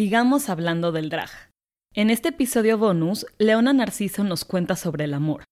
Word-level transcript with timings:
sigamos 0.00 0.48
hablando 0.48 0.92
del 0.92 1.10
drag. 1.10 1.28
En 1.92 2.08
este 2.08 2.30
episodio 2.30 2.78
bonus, 2.78 3.26
Leona 3.36 3.74
Narciso 3.74 4.24
nos 4.24 4.46
cuenta 4.46 4.74
sobre 4.74 5.04
el 5.04 5.12
amor 5.12 5.44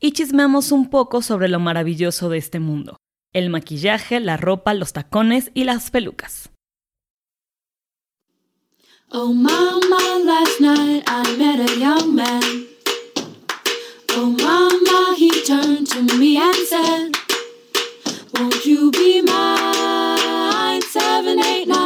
y 0.00 0.12
chismeamos 0.12 0.70
un 0.70 0.90
poco 0.90 1.22
sobre 1.22 1.48
lo 1.48 1.58
maravilloso 1.58 2.28
de 2.28 2.38
este 2.38 2.60
mundo, 2.60 2.98
el 3.32 3.50
maquillaje, 3.50 4.20
la 4.20 4.36
ropa, 4.36 4.74
los 4.74 4.92
tacones 4.92 5.50
y 5.54 5.64
las 5.64 5.90
pelucas. 5.90 6.50
Oh 9.10 9.32
mama, 9.32 9.98
last 10.24 10.60
night 10.60 11.02
I 11.08 11.36
met 11.36 11.68
a 11.68 11.74
young 11.76 12.14
man. 12.14 12.66
Oh 14.10 14.30
mama, 14.40 15.16
he 15.18 15.30
turned 15.44 15.88
to 15.88 16.16
me 16.16 16.36
and 16.36 16.54
said, 16.68 17.10
Won't 18.34 18.64
you 18.64 18.92
be 18.92 19.20
mine? 19.22 20.80
789. 20.92 21.85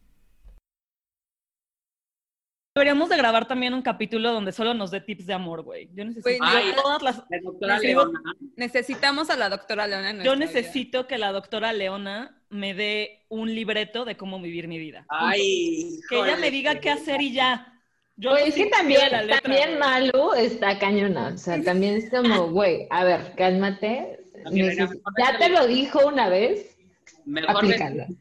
Deberíamos 2.73 3.09
de 3.09 3.17
grabar 3.17 3.47
también 3.49 3.73
un 3.73 3.81
capítulo 3.81 4.31
donde 4.31 4.53
solo 4.53 4.73
nos 4.73 4.91
dé 4.91 5.01
tips 5.01 5.25
de 5.25 5.33
amor, 5.33 5.61
güey. 5.61 5.89
Yo 5.93 6.05
necesito 6.05 6.41
Ay, 6.41 6.71
todas 6.81 7.01
las... 7.01 7.17
La 7.29 7.39
doctora 7.43 7.75
Escribo- 7.77 8.05
Leona. 8.05 8.21
Necesitamos 8.55 9.29
a 9.29 9.35
la 9.35 9.49
doctora 9.49 9.87
Leona. 9.87 10.11
en 10.11 10.17
Yo 10.23 10.35
vida. 10.35 10.35
necesito 10.45 11.05
que 11.05 11.17
la 11.17 11.33
doctora 11.33 11.73
Leona 11.73 12.41
me 12.49 12.73
dé 12.73 13.25
un 13.27 13.53
libreto 13.53 14.05
de 14.05 14.15
cómo 14.15 14.39
vivir 14.41 14.69
mi 14.69 14.79
vida. 14.79 15.05
Ay, 15.09 15.99
Que 16.09 16.17
ella 16.19 16.37
me 16.37 16.49
diga 16.49 16.79
qué 16.79 16.89
hacer 16.91 17.21
y 17.21 17.33
ya. 17.33 17.67
Yo 18.15 18.29
Pues 18.31 18.47
es 18.47 18.55
que 18.55 18.65
también, 18.67 19.11
letra, 19.11 19.41
también. 19.41 19.77
Malu 19.77 20.33
está 20.37 20.79
cañona. 20.79 21.31
O 21.33 21.37
sea, 21.37 21.61
también 21.61 21.95
es 21.95 22.09
como, 22.09 22.47
güey, 22.51 22.87
a 22.89 23.03
ver, 23.03 23.33
cálmate. 23.35 24.17
Ya 24.45 24.49
Neces- 24.49 24.77
mejor 24.91 25.13
Ya 25.19 25.37
te 25.37 25.49
lo 25.49 25.67
dijo 25.67 26.07
una 26.07 26.29
vez. 26.29 26.77
Mejor 27.25 27.65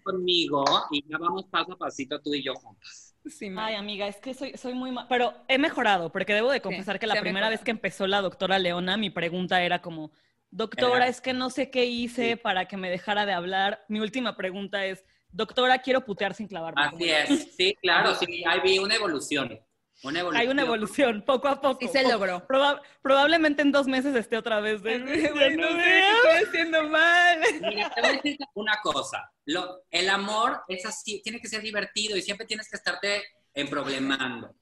conmigo 0.03 0.65
y 0.91 1.05
ya 1.09 1.19
vamos 1.19 1.45
paso 1.51 1.73
a 1.73 1.77
pasito 1.78 2.21
tú 2.21 2.34
y 2.34 2.43
yo 2.43 2.53
juntas. 2.55 3.09
Sí. 3.29 3.51
Ay, 3.57 3.75
amiga, 3.75 4.07
es 4.09 4.17
que 4.17 4.33
soy, 4.35 4.57
soy 4.57 4.75
muy 4.75 4.91
mal. 4.93 5.07
Pero 5.09 5.35
he 5.49 5.59
mejorado, 5.59 6.11
porque 6.11 6.35
debo 6.35 6.51
de 6.51 6.61
confesar 6.63 6.99
que 6.99 7.07
la 7.07 7.21
primera 7.21 7.49
vez 7.49 7.61
que 7.62 7.71
empezó 7.71 8.07
la 8.07 8.21
doctora 8.23 8.59
Leona, 8.59 8.97
mi 8.97 9.11
pregunta 9.11 9.62
era 9.62 9.83
como, 9.83 10.11
doctora, 10.51 10.97
Era- 10.97 11.09
es 11.09 11.21
que 11.21 11.33
no 11.33 11.51
sé 11.51 11.71
qué 11.71 11.85
hice 11.85 12.31
Sí. 12.31 12.37
para 12.37 12.67
que 12.67 12.77
me 12.77 12.89
dejara 12.91 13.27
de 13.27 13.33
hablar. 13.33 13.85
Mi 13.89 14.01
última 14.01 14.37
pregunta 14.37 14.85
es, 14.87 15.05
doctora, 15.31 15.79
quiero 15.79 16.05
putear 16.05 16.35
sin 16.35 16.49
clavarme. 16.49 16.83
Así 16.83 17.11
es, 17.11 17.55
sí, 17.57 17.77
claro, 17.83 18.15
sí, 18.15 18.43
ahí 18.47 18.61
vi 18.65 18.79
una 18.79 18.95
evolución. 18.95 19.61
Una 20.03 20.20
evolución. 20.20 20.41
Hay 20.41 20.48
una 20.53 20.62
evolución, 20.62 21.23
poco 21.27 21.48
a 21.48 21.61
poco. 21.61 21.79
Sí 21.81 21.89
se 21.89 22.09
logró. 22.09 22.47
proba- 22.47 22.81
probablemente 23.03 23.62
en 23.62 23.70
dos 23.73 23.87
meses 23.87 24.15
esté 24.17 24.37
otra 24.39 24.61
vez 24.61 24.83
de... 24.83 24.98
Güey, 24.98 25.23
"Ya 25.23 25.31
no 25.31 25.37
sé 25.69 25.75
veo". 25.75 25.77
qué 25.77 26.11
estoy 26.11 26.48
haciendo 26.48 26.89
mal. 26.89 27.39
Mira, 27.61 27.91
te 27.91 28.01
voy 28.01 28.11
a 28.11 28.12
decir 28.15 28.39
una 28.55 28.77
cosa. 28.83 29.31
Lo- 29.45 29.83
el 29.91 30.09
amor 30.09 30.62
es 30.69 30.87
así, 30.87 31.21
tiene 31.23 31.41
que 31.41 31.48
ser 31.48 31.61
divertido 31.62 32.17
y 32.17 32.23
siempre 32.23 32.47
tienes 32.47 32.69
que 32.71 32.77
estarte 32.77 33.23
emproblemando. 33.55 34.55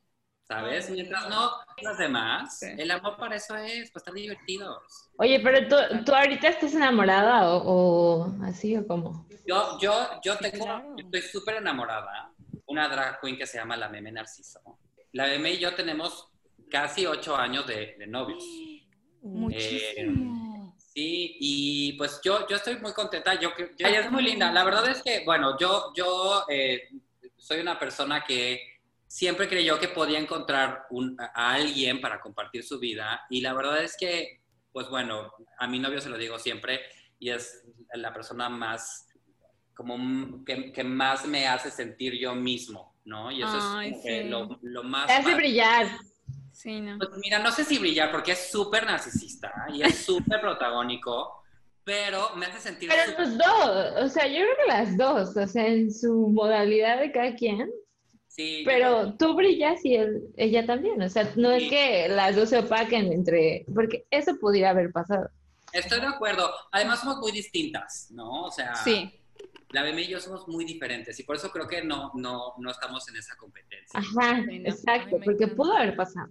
¿Sabes? 0.50 0.88
Mientras 0.88 1.28
no 1.28 1.50
los 1.82 1.98
demás, 1.98 2.58
Sí. 2.60 2.68
el 2.78 2.90
amor 2.90 3.18
para 3.18 3.36
eso 3.36 3.54
es, 3.54 3.90
para 3.90 4.00
estar 4.00 4.14
divertidos. 4.14 4.78
Oye, 5.18 5.40
pero 5.40 5.68
tú, 5.68 5.76
tú 6.06 6.14
ahorita 6.14 6.48
estás 6.48 6.72
enamorada 6.74 7.50
o, 7.50 7.58
o 8.22 8.34
así 8.44 8.74
o 8.74 8.86
cómo? 8.86 9.26
Yo, 9.46 9.78
yo, 9.78 9.92
yo 10.24 10.36
Sí, 10.36 10.50
tengo, 10.50 10.64
yo 10.96 11.04
estoy 11.04 11.20
súper 11.20 11.56
enamorada. 11.56 12.32
Una 12.66 12.88
drag 12.88 13.20
queen 13.20 13.36
que 13.36 13.46
se 13.46 13.58
llama 13.58 13.76
la 13.76 13.90
Meme 13.90 14.10
Narciso. 14.10 14.60
La 15.12 15.26
Meme 15.26 15.52
y 15.52 15.58
yo 15.58 15.74
tenemos 15.74 16.28
casi 16.70 17.06
ocho 17.06 17.36
años 17.36 17.66
de, 17.66 17.96
de 17.98 18.06
novios. 18.06 18.44
Muchísimo. 19.22 20.74
Sí, 20.76 21.36
y 21.40 21.92
pues 21.94 22.20
yo, 22.24 22.46
yo 22.48 22.56
estoy 22.56 22.76
muy 22.78 22.92
contenta. 22.92 23.38
Yo, 23.38 23.52
creo- 23.54 23.70
ella 23.78 24.00
es 24.00 24.10
muy 24.10 24.22
linda. 24.22 24.50
La 24.52 24.64
verdad 24.64 24.88
es 24.88 25.02
que, 25.02 25.24
bueno, 25.24 25.56
yo, 25.58 25.92
yo 25.94 26.44
eh, 26.48 26.88
soy 27.36 27.60
una 27.60 27.78
persona 27.78 28.24
que 28.24 28.60
siempre 29.06 29.48
creyó 29.48 29.78
que 29.78 29.88
podía 29.88 30.18
encontrar 30.18 30.86
un- 30.90 31.16
a 31.20 31.52
alguien 31.54 32.00
para 32.00 32.20
compartir 32.20 32.64
su 32.64 32.78
vida. 32.78 33.22
Y 33.30 33.40
la 33.40 33.54
verdad 33.54 33.82
es 33.82 33.96
que, 33.98 34.42
pues 34.72 34.88
bueno, 34.88 35.32
a 35.58 35.66
mi 35.66 35.78
novio 35.78 36.00
se 36.00 36.08
lo 36.10 36.18
digo 36.18 36.38
siempre 36.38 36.80
y 37.18 37.30
es 37.30 37.64
la 37.94 38.12
persona 38.12 38.48
más, 38.48 39.06
como 39.74 40.44
que, 40.44 40.72
que 40.72 40.84
más 40.84 41.26
me 41.26 41.46
hace 41.46 41.70
sentir 41.70 42.14
yo 42.18 42.34
mismo, 42.34 42.96
¿no? 43.08 43.30
Y 43.32 43.42
eso 43.42 43.50
Ay, 43.76 43.88
es 43.88 43.92
como 43.94 44.02
que 44.04 44.24
lo, 44.24 44.58
lo 44.62 44.82
más... 44.84 45.06
Te 45.06 45.14
hace 45.14 45.34
brillar. 45.34 45.86
Sí, 46.52 46.80
no. 46.80 46.98
Pues 46.98 47.10
mira, 47.22 47.38
no 47.38 47.50
sé 47.52 47.64
si 47.64 47.78
brillar 47.78 48.10
porque 48.10 48.32
es 48.32 48.50
súper 48.50 48.84
narcisista 48.84 49.52
y 49.72 49.82
es 49.82 49.96
súper 50.04 50.40
protagónico, 50.40 51.42
pero 51.84 52.30
me 52.36 52.46
hace 52.46 52.60
sentir 52.60 52.88
Pero 52.90 53.02
súper- 53.12 53.28
los 53.28 53.38
dos, 53.38 53.92
o 54.04 54.08
sea, 54.08 54.26
yo 54.26 54.34
creo 54.40 54.56
que 54.56 54.72
las 54.72 54.96
dos, 54.96 55.36
o 55.36 55.46
sea, 55.46 55.66
en 55.66 55.92
su 55.92 56.28
modalidad 56.28 56.98
de 57.00 57.12
cada 57.12 57.34
quien, 57.34 57.70
Sí, 58.26 58.62
pero 58.64 59.14
tú 59.14 59.34
brillas 59.34 59.84
y 59.84 59.96
él, 59.96 60.22
ella 60.36 60.64
también, 60.64 61.00
o 61.02 61.08
sea, 61.08 61.32
no 61.36 61.50
es 61.50 61.68
que 61.68 62.08
las 62.08 62.36
dos 62.36 62.50
se 62.50 62.58
opaquen 62.58 63.12
entre, 63.12 63.64
porque 63.74 64.06
eso 64.10 64.36
pudiera 64.38 64.70
haber 64.70 64.92
pasado. 64.92 65.28
estoy 65.72 66.00
de 66.00 66.06
acuerdo. 66.06 66.48
Además 66.70 67.00
somos 67.00 67.18
muy 67.18 67.32
distintas, 67.32 68.08
¿no? 68.12 68.44
O 68.44 68.50
sea, 68.50 68.74
Sí. 68.76 69.12
La 69.70 69.82
BM 69.82 70.00
y 70.02 70.08
yo 70.08 70.20
somos 70.20 70.48
muy 70.48 70.64
diferentes 70.64 71.18
y 71.20 71.24
por 71.24 71.36
eso 71.36 71.50
creo 71.50 71.66
que 71.68 71.82
no, 71.82 72.10
no, 72.14 72.54
no 72.58 72.70
estamos 72.70 73.08
en 73.08 73.16
esa 73.16 73.36
competencia. 73.36 73.98
Ajá, 74.00 74.42
Sí, 74.48 74.58
no, 74.60 74.68
exacto, 74.70 75.18
porque 75.24 75.48
pudo 75.48 75.76
haber 75.76 75.94
pasado. 75.96 76.28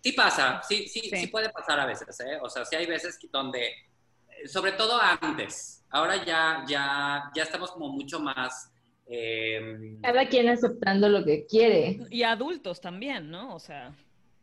Sí 0.00 0.12
pasa, 0.12 0.60
sí, 0.62 0.86
sí, 0.86 1.00
sí, 1.00 1.16
Sí. 1.16 1.26
puede 1.26 1.50
pasar 1.50 1.80
a 1.80 1.86
veces, 1.86 2.18
¿eh? 2.20 2.38
O 2.40 2.48
sea, 2.48 2.64
sí 2.64 2.76
hay 2.76 2.86
veces 2.86 3.18
que 3.18 3.28
donde, 3.32 3.66
eh, 3.66 4.46
sobre 4.46 4.72
todo 4.72 4.98
antes, 5.02 5.84
ahora 5.90 6.24
ya, 6.24 6.64
ya, 6.68 7.30
ya 7.34 7.42
estamos 7.42 7.72
como 7.72 7.88
mucho 7.88 8.20
más... 8.20 8.70
eh, 9.06 9.96
Cada 10.02 10.28
quien 10.28 10.48
aceptando 10.48 11.08
lo 11.08 11.24
que 11.24 11.46
quiere. 11.46 11.98
Y 12.10 12.22
adultos 12.22 12.80
también, 12.80 13.28
¿no? 13.30 13.54
O 13.54 13.58
sea, 13.58 13.92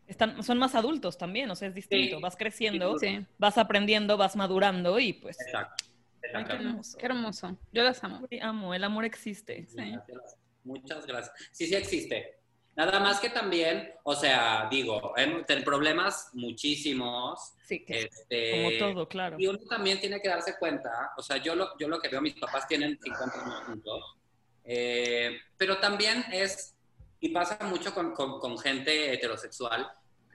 están, 0.08 0.44
son 0.44 0.58
más 0.58 0.76
adultos 0.76 1.18
también, 1.18 1.50
o 1.52 1.56
sea, 1.56 1.70
es 1.70 1.74
distinto. 1.76 2.18
Sí. 2.18 2.22
Vas 2.22 2.36
creciendo, 2.36 2.98
Sí. 3.00 3.26
vas 3.38 3.58
aprendiendo, 3.58 4.18
vas 4.18 4.36
madurando 4.36 5.00
y 5.00 5.14
pues... 5.14 5.40
exacto, 5.40 5.86
Ay, 6.34 6.44
qué 6.46 6.54
hermoso. 6.54 6.98
Qué 6.98 7.06
hermoso. 7.06 7.58
Yo 7.72 7.84
las 7.84 8.04
amo. 8.04 8.28
Amo, 8.42 8.74
el 8.74 8.84
amor 8.84 9.06
existe. 9.06 9.66
Sí. 9.68 9.76
Gracias. 9.78 10.38
Muchas 10.64 11.06
gracias. 11.06 11.36
Sí, 11.52 11.68
sí 11.68 11.76
existe. 11.76 12.40
Nada 12.76 13.00
más 13.00 13.22
que 13.22 13.30
también, 13.30 13.94
o 14.04 14.14
sea, 14.16 14.68
digo, 14.70 15.14
tenido 15.48 15.64
problemas 15.64 16.30
muchísimos. 16.34 17.54
Sí, 17.64 17.86
que 17.86 18.02
Este, 18.04 18.52
Como 18.80 18.94
todo, 18.94 19.08
claro. 19.08 19.38
Y 19.40 19.48
uno 19.48 19.60
también 19.70 20.00
tiene 20.02 20.20
que 20.22 20.28
darse 20.28 20.58
cuenta, 20.60 21.12
o 21.18 21.22
sea, 21.24 21.38
yo 21.38 21.56
lo, 21.56 21.78
yo 21.78 21.88
lo 21.88 22.00
que 22.00 22.10
veo, 22.10 22.22
mis 22.22 22.34
papás 22.34 22.68
tienen 22.68 23.00
50 23.02 23.42
años 23.42 23.64
juntos, 23.66 24.18
eh, 24.66 25.38
pero 25.58 25.78
también 25.80 26.26
es, 26.32 26.76
y 27.22 27.30
pasa 27.30 27.58
mucho 27.64 27.94
con, 27.94 28.14
con- 28.14 28.40
con 28.42 28.58
gente 28.58 29.14
heterosexual, 29.14 29.90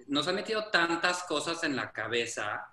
nos 0.07 0.27
han 0.27 0.37
metido 0.37 0.71
tantas 0.71 1.25
cosas 1.25 1.63
en 1.65 1.77
la 1.77 1.93
cabeza 1.93 2.67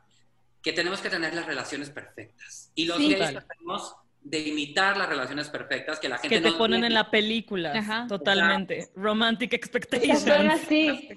que 0.61 0.73
tenemos 0.73 1.01
que 1.01 1.09
tener 1.09 1.33
las 1.33 1.45
relaciones 1.45 1.89
perfectas. 1.89 2.71
Y 2.75 2.85
los 2.85 2.97
Sí. 2.97 3.13
gays 3.13 3.31
tratamos 3.31 3.95
de 4.21 4.39
imitar 4.39 4.97
las 4.97 5.07
relaciones 5.07 5.47
perfectas 5.49 5.99
que 5.99 6.09
la 6.09 6.17
gente 6.17 6.35
Que 6.35 6.41
te 6.41 6.49
no 6.51 6.57
ponen 6.57 6.77
tiene. 6.81 6.87
en 6.87 6.93
la 6.93 7.09
película, 7.09 7.71
Ajá. 7.73 8.05
totalmente. 8.09 8.89
Romantic 8.95 9.53
O 9.53 9.55
sea, 9.55 9.59
son 9.61 9.77
expectations. 9.77 10.63
así, 10.63 11.09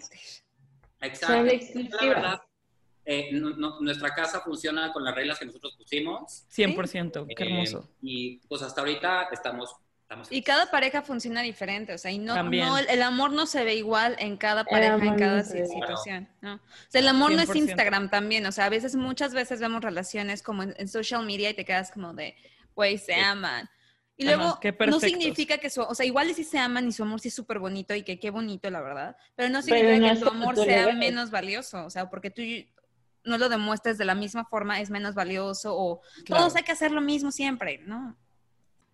Exacto. 1.01 1.27
son 1.73 1.89
La 1.91 2.07
verdad, 2.07 2.41
eh, 3.05 3.31
no- 3.33 3.51
no- 3.51 3.81
nuestra 3.81 4.15
casa 4.15 4.41
funciona 4.43 4.93
con 4.93 5.03
las 5.03 5.15
reglas 5.15 5.39
que 5.39 5.47
nosotros 5.47 5.75
pusimos. 5.77 6.45
100%, 6.49 7.27
qué 7.27 7.43
Eh, 7.43 7.47
hermoso. 7.49 7.91
y 8.03 8.37
pues 8.49 8.63
hasta 8.63 8.81
ahorita 8.83 9.29
estamos... 9.33 9.75
estamos 10.11 10.33
Y 10.33 10.43
cada 10.43 10.71
pareja 10.71 11.03
funciona 11.03 11.41
diferente, 11.43 11.95
o 11.95 11.99
sea, 11.99 12.11
y 12.11 12.19
no, 12.19 12.35
el, 12.79 12.89
el 12.89 13.03
amor 13.03 13.33
no 13.33 13.47
se 13.47 13.63
ve 13.65 13.77
igual 13.77 14.17
en 14.19 14.37
cada 14.37 14.65
pareja, 14.65 14.97
en 14.97 15.17
cada 15.17 15.45
situación, 15.45 16.29
¿no? 16.41 16.55
O 16.57 16.61
sea, 16.89 17.01
el 17.01 17.09
amor 17.09 17.33
no 17.33 17.41
es 17.41 17.49
100%. 17.49 17.57
Instagram 17.57 18.11
también, 18.11 18.45
o 18.47 18.53
sea, 18.53 18.65
a 18.65 18.69
veces, 18.71 18.97
muchas 18.97 19.33
veces 19.35 19.61
vemos 19.61 19.83
relaciones 19.83 20.43
como 20.43 20.65
en, 20.65 20.75
en 20.79 20.89
social 20.89 21.25
media 21.25 21.51
y 21.51 21.55
te 21.55 21.65
quedas 21.65 21.93
como 21.93 22.13
de, 22.13 22.35
güey, 22.75 22.99
se 22.99 23.15
Sí. 23.15 23.21
aman. 23.21 23.69
Y 24.17 24.25
luego, 24.25 24.59
no 24.87 25.01
significa 25.01 25.57
que 25.59 25.71
su, 25.71 25.81
o 25.81 25.95
sea, 25.95 26.05
igual 26.05 26.35
si 26.35 26.45
se 26.45 26.59
aman 26.59 26.87
y 26.87 26.93
su 26.93 27.05
amor 27.05 27.21
sí 27.21 27.29
es 27.29 27.35
súper 27.35 27.59
bonito 27.59 27.95
y 27.95 28.03
que 28.03 28.19
qué 28.19 28.31
bonito, 28.31 28.69
la 28.69 28.83
verdad, 28.83 29.17
pero 29.35 29.49
no 29.49 29.63
Pero 29.63 29.79
significa 29.79 30.09
no 30.09 30.15
que 30.15 30.21
tu 30.21 30.29
amor 30.29 30.57
sea 30.57 30.87
ves. 30.87 30.97
menos 30.97 31.31
valioso, 31.31 31.87
o 31.87 31.91
sea, 31.91 32.11
porque 32.11 32.31
tú 32.31 32.43
no 33.25 33.39
lo 33.39 33.49
demuestres 33.49 33.97
de 33.97 34.05
la 34.05 34.15
misma 34.15 34.45
forma, 34.45 34.79
es 34.81 34.91
menos 34.91 35.15
valioso 35.15 35.75
o 35.75 36.01
Claro. 36.27 36.43
todos 36.43 36.57
hay 36.57 36.65
que 36.65 36.73
hacer 36.73 36.91
lo 36.91 37.01
mismo 37.01 37.31
siempre, 37.33 37.79
¿no? 37.87 38.15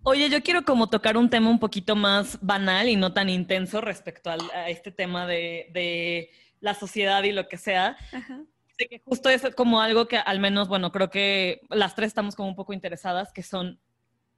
Oye, 0.08 0.30
yo 0.30 0.40
quiero 0.40 0.62
como 0.64 0.88
tocar 0.88 1.16
un 1.16 1.28
tema 1.28 1.50
un 1.50 1.58
poquito 1.58 1.96
más 1.96 2.38
banal 2.40 2.88
y 2.88 2.94
no 2.94 3.12
tan 3.12 3.28
intenso 3.28 3.80
respecto 3.80 4.30
al- 4.30 4.48
a 4.52 4.70
este 4.70 4.92
tema 4.92 5.26
de, 5.26 5.68
de 5.72 6.30
la 6.60 6.74
sociedad 6.74 7.24
y 7.24 7.32
lo 7.32 7.48
que 7.48 7.58
sea. 7.58 7.96
Ajá. 8.12 8.40
de 8.78 8.86
que 8.86 9.00
justo 9.04 9.28
es 9.30 9.42
como 9.56 9.80
algo 9.80 10.06
que 10.06 10.16
al 10.18 10.38
menos, 10.38 10.68
bueno, 10.68 10.92
creo 10.92 11.10
que 11.10 11.60
las 11.70 11.96
tres 11.96 12.06
estamos 12.08 12.36
como 12.36 12.48
un 12.50 12.54
poco 12.54 12.72
interesadas, 12.72 13.32
que 13.32 13.42
son 13.42 13.80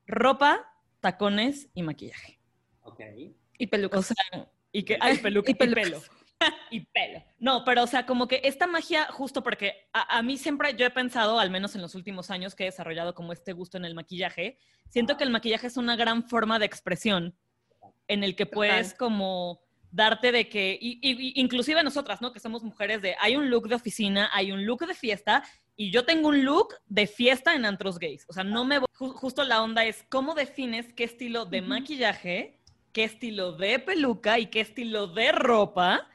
ropa, 0.07 0.73
tacones 1.01 1.69
y 1.75 1.83
maquillaje. 1.83 2.39
Ok. 2.81 3.01
Y 3.59 3.67
pelucas. 3.67 4.01
O 4.01 4.03
sea, 4.03 4.49
y 4.73 4.85
que 4.85 4.97
hay 4.99 5.19
peluca 5.19 5.51
y, 5.51 5.55
pelo. 5.55 6.01
y 6.71 6.81
pelo. 6.81 7.23
No, 7.39 7.65
pero 7.65 7.83
o 7.83 7.87
sea, 7.87 8.07
como 8.07 8.29
que 8.29 8.41
esta 8.45 8.67
magia, 8.67 9.07
justo 9.11 9.43
porque 9.43 9.89
a, 9.93 10.19
a 10.19 10.23
mí 10.23 10.37
siempre 10.37 10.75
yo 10.77 10.87
he 10.87 10.91
pensado, 10.91 11.39
al 11.39 11.51
menos 11.51 11.75
en 11.75 11.83
los 11.83 11.95
últimos 11.95 12.31
años 12.31 12.55
que 12.55 12.65
he 12.65 12.67
desarrollado 12.67 13.15
como 13.15 13.33
este 13.33 13.53
gusto 13.53 13.77
en 13.77 13.85
el 13.85 13.95
maquillaje, 13.95 14.59
siento 14.89 15.17
que 15.17 15.25
el 15.25 15.31
maquillaje 15.31 15.67
es 15.67 15.77
una 15.77 15.97
gran 15.97 16.29
forma 16.29 16.59
de 16.59 16.67
expresión 16.67 17.37
en 18.07 18.25
el 18.25 18.37
que 18.37 18.47
puedes 18.47 18.95
como 18.95 19.61
darte 19.91 20.33
de 20.33 20.49
que, 20.49 20.79
y, 20.81 20.99
y- 21.03 21.41
inclusive 21.41 21.83
nosotras, 21.83 22.21
¿no? 22.21 22.33
Que 22.33 22.41
somos 22.41 22.63
mujeres 22.63 23.01
de, 23.03 23.17
hay 23.21 23.37
un 23.37 23.49
look 23.51 23.69
de 23.69 23.75
oficina, 23.75 24.29
hay 24.33 24.53
un 24.53 24.65
look 24.67 24.87
de 24.87 24.95
fiesta, 24.95 25.43
y 25.77 25.91
yo 25.91 26.05
tengo 26.05 26.29
un 26.29 26.45
look 26.45 26.75
de 26.87 27.07
fiesta 27.07 27.55
en 27.55 27.65
antros 27.65 27.99
gays. 27.99 28.25
O 28.29 28.33
sea, 28.33 28.45
no 28.45 28.65
me 28.65 28.79
voy, 28.81 28.89
ju- 28.99 29.13
justo 29.15 29.45
la 29.45 29.63
onda 29.63 29.85
es, 29.85 30.05
¿cómo 30.11 30.35
defines 30.35 30.93
qué 30.93 31.05
estilo 31.05 31.47
de 31.47 31.63
maquillaje, 31.63 32.59
qué 32.93 33.05
estilo 33.05 33.53
de 33.53 33.79
peluca 33.79 34.39
y 34.39 34.47
qué 34.47 34.61
estilo 34.61 35.07
de 35.07 35.33
ropa 35.33 36.07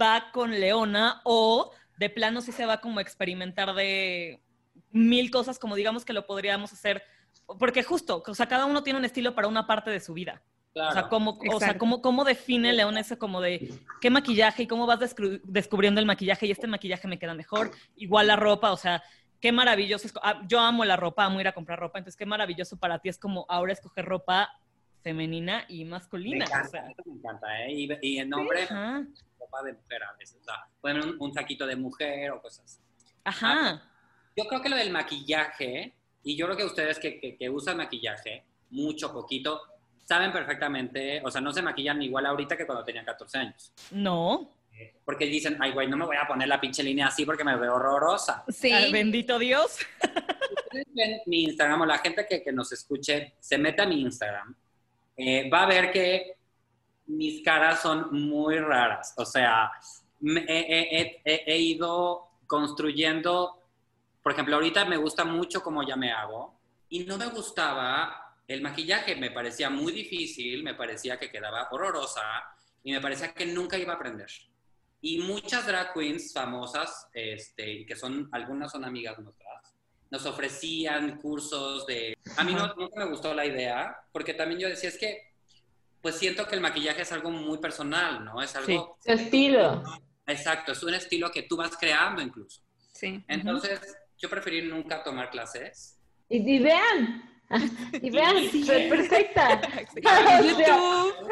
va 0.00 0.30
con 0.32 0.50
Leona 0.50 1.20
o 1.24 1.72
de 1.98 2.10
plano 2.10 2.40
sí 2.40 2.52
se 2.52 2.66
va 2.66 2.80
como 2.80 2.98
a 2.98 3.02
experimentar 3.02 3.74
de 3.74 4.42
mil 4.90 5.30
cosas, 5.30 5.58
como 5.58 5.76
digamos 5.76 6.04
que 6.04 6.12
lo 6.12 6.26
podríamos 6.26 6.72
hacer, 6.72 7.02
porque 7.58 7.82
justo, 7.82 8.22
o 8.26 8.34
sea, 8.34 8.46
cada 8.46 8.66
uno 8.66 8.82
tiene 8.82 8.98
un 8.98 9.04
estilo 9.04 9.34
para 9.34 9.48
una 9.48 9.66
parte 9.66 9.90
de 9.90 10.00
su 10.00 10.14
vida. 10.14 10.42
Claro. 10.72 10.90
O 10.90 10.92
sea, 10.92 11.08
¿cómo, 11.08 11.38
o 11.52 11.58
sea. 11.58 11.78
¿cómo, 11.78 12.00
cómo 12.00 12.24
define 12.24 12.72
León 12.72 12.96
ese 12.96 13.18
como 13.18 13.40
de 13.40 13.72
qué 14.00 14.08
maquillaje 14.08 14.62
y 14.62 14.66
cómo 14.68 14.86
vas 14.86 15.00
descubriendo 15.44 16.00
el 16.00 16.06
maquillaje 16.06 16.46
y 16.46 16.52
este 16.52 16.68
maquillaje 16.68 17.08
me 17.08 17.18
queda 17.18 17.34
mejor? 17.34 17.72
Igual 17.96 18.28
la 18.28 18.36
ropa, 18.36 18.70
o 18.70 18.76
sea, 18.76 19.02
qué 19.40 19.50
maravilloso. 19.50 20.06
es 20.06 20.14
ah, 20.22 20.42
yo 20.46 20.60
amo 20.60 20.84
la 20.84 20.96
ropa, 20.96 21.24
amo 21.24 21.40
ir 21.40 21.48
a 21.48 21.52
comprar 21.52 21.80
ropa, 21.80 21.98
entonces 21.98 22.16
qué 22.16 22.24
maravilloso 22.24 22.78
para 22.78 23.00
ti 23.00 23.08
es 23.08 23.18
como 23.18 23.46
ahora 23.48 23.72
escoger 23.72 24.04
ropa 24.04 24.48
femenina 25.02 25.64
y 25.68 25.84
Me 25.84 25.90
masculina. 25.90 26.44
encanta, 26.44 26.68
o 26.68 26.70
sea, 26.70 26.90
eso 26.90 27.02
me 27.04 27.14
encanta, 27.14 27.64
¿eh? 27.64 27.72
Y, 27.72 27.88
y 28.02 28.18
en 28.18 28.28
nombre, 28.28 28.68
ropa 29.50 29.62
de 29.62 29.72
mujer 29.72 30.02
a 30.04 30.12
veces. 30.16 30.38
O 30.40 30.44
sea, 30.44 30.66
poner 30.80 31.04
un, 31.04 31.16
un 31.18 31.32
saquito 31.32 31.66
de 31.66 31.76
mujer 31.76 32.30
o 32.30 32.40
cosas. 32.40 32.80
ajá. 33.24 33.82
Yo 34.36 34.44
creo 34.44 34.62
que 34.62 34.68
lo 34.68 34.76
del 34.76 34.90
maquillaje, 34.90 35.92
y 36.22 36.36
yo 36.36 36.46
creo 36.46 36.56
que 36.56 36.64
ustedes 36.64 36.98
que, 36.98 37.18
que, 37.18 37.36
que 37.36 37.50
usan 37.50 37.76
maquillaje, 37.76 38.44
mucho, 38.70 39.12
poquito, 39.12 39.60
saben 40.04 40.32
perfectamente, 40.32 41.20
o 41.24 41.30
sea, 41.30 41.40
no 41.40 41.52
se 41.52 41.60
maquillan 41.62 42.00
igual 42.00 42.26
ahorita 42.26 42.56
que 42.56 42.64
cuando 42.64 42.84
tenían 42.84 43.04
14 43.04 43.38
años. 43.38 43.72
No, 43.90 44.48
Porque 45.04 45.26
dicen, 45.26 45.56
ay, 45.60 45.72
güey, 45.72 45.88
no 45.88 45.96
me 45.96 46.06
voy 46.06 46.16
a 46.16 46.26
poner 46.26 46.48
la 46.48 46.60
pinche 46.60 46.82
línea 46.82 47.08
así 47.08 47.26
porque 47.26 47.44
me 47.44 47.56
veo 47.56 47.74
horrorosa. 47.74 48.44
Sí. 48.48 48.72
Ah, 48.72 48.86
bendito 48.90 49.38
Dios. 49.38 49.78
ustedes 50.64 50.86
ven 50.94 51.20
mi 51.26 51.42
Instagram 51.44 51.82
o 51.82 51.86
la 51.86 51.98
gente 51.98 52.24
que, 52.28 52.42
que 52.42 52.52
nos 52.52 52.72
escuche 52.72 53.34
se 53.40 53.58
mete 53.58 53.82
a 53.82 53.86
mi 53.86 54.00
Instagram, 54.00 54.54
eh, 55.16 55.50
va 55.50 55.64
a 55.64 55.66
ver 55.66 55.90
que 55.90 56.36
mis 57.16 57.42
caras 57.42 57.80
son 57.80 58.08
muy 58.12 58.58
raras. 58.58 59.14
O 59.16 59.24
sea, 59.24 59.70
he, 60.22 60.44
he- 60.48 61.20
he- 61.24 61.42
he 61.46 61.58
ido 61.58 62.28
construyendo, 62.46 63.62
por 64.22 64.32
ejemplo, 64.32 64.56
ahorita 64.56 64.84
me 64.84 64.96
gusta 64.96 65.24
mucho 65.24 65.62
cómo 65.62 65.82
ya 65.82 65.96
me 65.96 66.12
hago 66.12 66.60
y 66.88 67.04
no 67.04 67.16
me 67.16 67.26
gustaba 67.26 68.36
el 68.46 68.62
maquillaje, 68.62 69.14
me 69.16 69.30
parecía 69.30 69.70
muy 69.70 69.92
difícil, 69.92 70.62
me 70.62 70.74
parecía 70.74 71.18
que 71.18 71.30
quedaba 71.30 71.68
horrorosa 71.70 72.22
y 72.82 72.92
me 72.92 73.00
parecía 73.00 73.32
que 73.32 73.46
nunca 73.46 73.78
iba 73.78 73.92
a 73.92 73.96
aprender. 73.96 74.28
Y 75.00 75.18
muchas 75.18 75.66
drag 75.66 75.94
queens 75.94 76.32
famosas, 76.34 77.08
este, 77.14 77.86
que 77.86 77.96
son, 77.96 78.28
algunas 78.32 78.72
son 78.72 78.84
amigas 78.84 79.18
nuestras, 79.18 79.74
nos 80.10 80.26
ofrecían 80.26 81.18
cursos 81.18 81.86
de... 81.86 82.16
A 82.36 82.42
mí 82.44 82.52
no, 82.52 82.74
nunca 82.74 82.98
me 82.98 83.06
gustó 83.10 83.32
la 83.32 83.46
idea, 83.46 83.96
porque 84.12 84.34
también 84.34 84.60
yo 84.60 84.68
decía, 84.68 84.88
es 84.88 84.98
que, 84.98 85.29
pues 86.00 86.16
siento 86.16 86.46
que 86.46 86.54
el 86.54 86.60
maquillaje 86.60 87.02
es 87.02 87.12
algo 87.12 87.30
muy 87.30 87.58
personal, 87.58 88.24
¿no? 88.24 88.42
Es 88.42 88.54
algo... 88.56 88.96
Su 89.04 89.12
estilo. 89.12 89.82
Exacto, 90.26 90.72
es 90.72 90.82
un 90.82 90.94
estilo 90.94 91.30
que 91.30 91.42
tú 91.42 91.56
vas 91.56 91.76
creando 91.76 92.22
incluso. 92.22 92.62
Sí. 92.92 93.22
Entonces, 93.28 93.80
yo 94.18 94.28
preferí 94.30 94.62
nunca 94.62 95.02
tomar 95.02 95.30
clases. 95.30 95.98
Y, 96.28 96.38
y 96.38 96.58
vean, 96.60 97.24
y 98.00 98.10
vean, 98.10 98.36
Sí. 98.50 98.62
soy 98.64 98.88
perfecta. 98.88 99.60
Sí. 99.92 100.00
O 100.06 100.08
sea, 100.08 100.40
YouTube. 100.40 101.28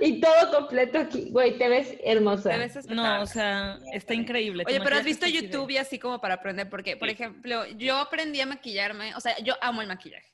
y 0.00 0.20
todo 0.20 0.50
completo 0.58 0.98
aquí. 0.98 1.28
Güey, 1.30 1.56
te 1.58 1.68
ves 1.68 1.94
hermosa. 2.02 2.50
Te 2.50 2.58
ves 2.58 2.86
No, 2.88 3.22
o 3.22 3.26
sea, 3.26 3.78
está 3.92 4.14
increíble. 4.14 4.64
Oye, 4.66 4.80
pero 4.82 4.96
has 4.96 5.04
visto 5.04 5.26
YouTube 5.26 5.70
y 5.70 5.76
así 5.76 5.98
como 5.98 6.20
para 6.20 6.34
aprender, 6.34 6.68
porque, 6.68 6.96
por 6.96 7.08
Sí. 7.08 7.14
ejemplo, 7.14 7.66
yo 7.76 7.96
aprendí 7.98 8.40
a 8.40 8.46
maquillarme, 8.46 9.14
o 9.14 9.20
sea, 9.20 9.38
yo 9.38 9.54
amo 9.60 9.82
el 9.82 9.88
maquillaje. 9.88 10.26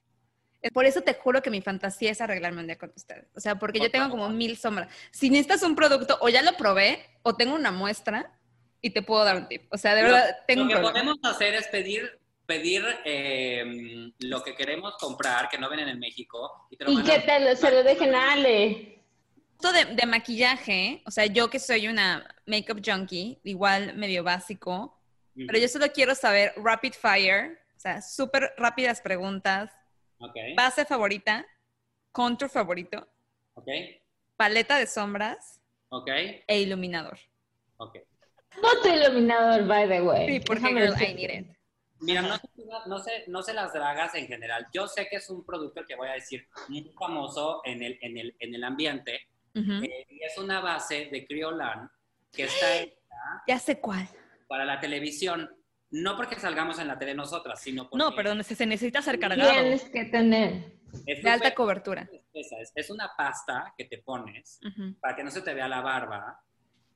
Por 0.73 0.85
eso 0.87 1.01
te 1.03 1.15
juro 1.15 1.43
que 1.43 1.51
mi 1.51 1.61
fantasía 1.63 2.11
es 2.11 2.21
arreglarme 2.21 2.61
un 2.61 2.67
día 2.67 2.79
con 2.79 2.93
ustedes. 2.97 3.27
O 3.35 3.41
sea, 3.41 3.57
porque 3.59 3.81
yo 3.81 3.91
tengo 3.91 4.11
como 4.11 4.29
mil 4.29 4.57
sombras. 4.57 4.89
Si 5.11 5.31
necesitas 5.31 5.63
un 5.63 5.75
producto, 5.75 6.19
o 6.21 6.29
ya 6.29 6.43
lo 6.43 6.53
probé, 6.57 7.05
o 7.23 7.35
tengo 7.35 7.55
una 7.55 7.71
muestra 7.71 8.33
y 8.81 8.91
te 8.91 9.03
puedo 9.03 9.25
dar 9.25 9.37
un 9.37 9.49
tip. 9.49 9.63
O 9.73 9.79
sea, 9.79 9.95
de 9.95 10.03
Lo- 10.03 10.09
verdad, 10.13 10.37
tengo 10.47 10.61
lo 10.61 10.65
un 10.65 10.69
que 10.69 10.75
problema. 10.81 10.93
podemos 11.15 11.19
hacer 11.35 11.55
es 11.55 11.69
pedir 11.69 12.21
pedir 12.47 12.85
eh, 13.05 14.13
lo 14.21 14.41
que 14.45 14.55
queremos 14.55 14.95
comprar, 15.01 15.49
que 15.49 15.59
no 15.59 15.69
ven 15.69 15.81
en 15.81 15.99
México, 15.99 16.69
y 16.71 16.77
te 16.77 16.85
lo 16.85 16.93
Y 16.93 17.03
que 17.03 17.19
te 17.19 17.41
lo, 17.41 17.57
se 17.57 17.71
lo 17.73 17.83
dejen 17.83 18.15
a 18.15 18.35
Ale. 18.35 19.03
Esto 19.55 19.73
de, 19.73 19.85
de 19.97 20.07
maquillaje, 20.07 21.03
o 21.07 21.11
sea, 21.11 21.27
yo 21.27 21.51
que 21.51 21.59
soy 21.59 21.89
una 21.89 22.25
makeup 22.47 22.81
junkie, 22.87 23.41
igual 23.43 23.97
medio 23.97 24.23
básico, 24.23 25.03
Ujú. 25.35 25.47
pero 25.49 25.59
yo 25.59 25.67
solo 25.67 25.91
quiero 25.93 26.15
saber 26.15 26.53
rapid 26.57 26.93
fire, 26.93 27.59
o 27.77 27.81
sea, 27.81 28.01
súper 28.01 28.53
rápidas 28.57 29.01
preguntas, 29.01 29.73
Ok, 30.19 30.35
base 30.57 30.85
favorita, 30.85 31.47
contour 32.13 32.49
favorito, 32.49 33.07
ok, 33.55 33.69
paleta 34.37 34.79
de 34.79 34.87
sombras 34.87 35.61
ok, 35.89 36.09
e 36.47 36.61
iluminador. 36.61 37.19
ok. 37.77 37.97
Foto 38.61 38.89
iluminador, 38.89 39.67
by 39.67 39.87
the 39.87 40.01
way. 40.01 40.27
Sí, 40.29 40.41
porque 40.41 40.69
girl, 40.69 40.95
I 40.99 41.15
need 41.15 41.31
it. 41.31 41.57
Mira, 42.01 42.23
no 42.23 42.37
sé, 42.39 42.49
no, 42.87 42.99
sé, 42.99 43.25
no 43.27 43.43
sé 43.43 43.53
las 43.53 43.73
dragas 43.73 44.15
en 44.15 44.27
general. 44.27 44.67
Yo 44.73 44.87
sé 44.89 45.09
que 45.09 45.17
es 45.17 45.29
un 45.29 45.45
producto 45.45 45.85
que 45.87 45.95
voy 45.95 46.09
a 46.09 46.13
decir 46.13 46.49
muy 46.69 46.91
famoso 46.99 47.61
en 47.65 47.83
el, 47.83 47.99
en 48.01 48.17
el, 48.17 48.35
en 48.39 48.55
el 48.55 48.65
ambiente. 48.65 49.29
Ujú. 49.55 49.85
Eh, 49.85 50.07
y 50.09 50.23
es 50.23 50.39
una 50.39 50.61
base 50.61 51.07
de 51.13 51.27
Criolan 51.27 51.91
que 52.33 52.45
está 52.45 52.77
hecha 52.77 52.95
Ya 53.47 53.59
sé 53.59 53.79
cuál. 53.79 54.09
para 54.49 54.65
la 54.65 54.81
televisión. 54.81 55.51
No 55.91 56.17
porque 56.17 56.37
salgamos 56.39 56.79
en 56.79 56.89
la 56.89 56.99
tele 56.99 57.15
nosotras, 57.15 57.61
sino 57.61 57.89
porque 57.89 58.03
No, 58.05 58.15
pero 58.15 58.43
se, 58.43 58.55
se 58.55 58.67
necesita 58.67 59.01
ser 59.03 59.19
cargado. 59.19 59.51
Tienes 59.51 59.85
que 59.85 60.05
tener. 60.07 60.73
es 61.07 61.23
De 61.23 61.31
alta 61.31 61.55
cobertura. 61.55 62.09
espesa. 62.13 62.57
Es, 62.75 62.91
una 62.91 63.11
pasta 63.17 63.73
que 63.79 63.85
te 63.85 63.99
pones 63.99 64.59
para 65.01 65.15
que 65.17 65.25
no 65.25 65.31
se 65.31 65.43
te 65.43 65.55
vea 65.55 65.69
la 65.69 65.81
barba. 65.81 66.41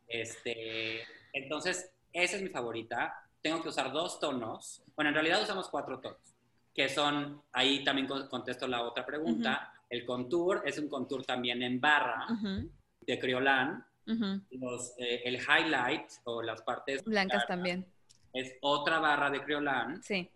Este, 0.08 1.02
entonces, 1.32 1.90
esa 2.12 2.36
es 2.36 2.42
mi 2.42 2.48
favorita. 2.48 3.14
Tengo 3.42 3.62
que 3.62 3.68
usar 3.68 3.92
dos 3.92 4.18
tonos. 4.20 4.82
Bueno, 4.96 5.10
en 5.10 5.14
realidad 5.14 5.42
usamos 5.42 5.68
cuatro 5.68 6.00
tonos, 6.00 6.34
que 6.74 6.88
son, 6.88 7.42
ahí 7.52 7.84
también 7.84 8.06
con- 8.08 8.28
contesto 8.28 8.66
la 8.66 8.82
otra 8.82 9.06
pregunta. 9.06 9.72
El 9.88 10.04
contour 10.04 10.62
es 10.66 10.78
un 10.78 10.88
contour 10.88 11.24
también 11.24 11.62
en 11.62 11.80
barra 11.80 12.26
de 13.00 13.18
Criolan. 13.18 13.84
Los, 14.50 14.94
eh, 14.98 15.22
el 15.24 15.36
highlight 15.36 16.06
o 16.24 16.42
las 16.42 16.60
partes 16.62 17.04
Blancas 17.04 17.46
también. 17.46 17.86
Es 18.32 18.54
otra 18.60 18.98
barra 19.00 19.30
de 19.30 19.42
Criolan 19.42 20.02
Sí. 20.02 20.30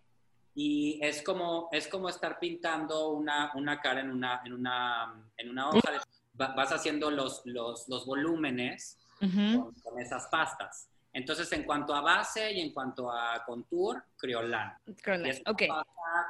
y 0.55 0.99
es 1.03 1.23
como, 1.23 1.69
es 1.73 1.87
como 1.89 2.09
estar 2.09 2.39
pintando 2.39 3.11
una, 3.11 3.53
una 3.55 3.81
cara 3.81 4.01
en 4.01 4.11
una, 4.11 4.41
en 4.45 4.53
una, 4.53 5.15
en 5.37 5.51
una 5.51 5.69
hoja. 5.71 5.91
de- 5.93 6.01
vas 6.37 6.73
haciendo 6.73 7.11
los, 7.13 7.43
los, 7.45 7.89
los 7.89 8.05
volúmenes 8.07 8.99
con, 9.21 9.73
con 9.83 10.01
esas 10.01 10.27
pastas. 10.27 10.89
Entonces, 11.13 11.51
en 11.53 11.63
cuanto 11.63 11.95
a 11.95 12.01
base 12.01 12.51
y 12.53 12.61
en 12.61 12.73
cuanto 12.73 13.09
a 13.09 13.41
contour, 13.47 14.03
Criolan. 14.17 14.77
Creo 15.01 15.25
Y 15.25 15.29
es 15.31 15.43
Ok. 15.47 15.63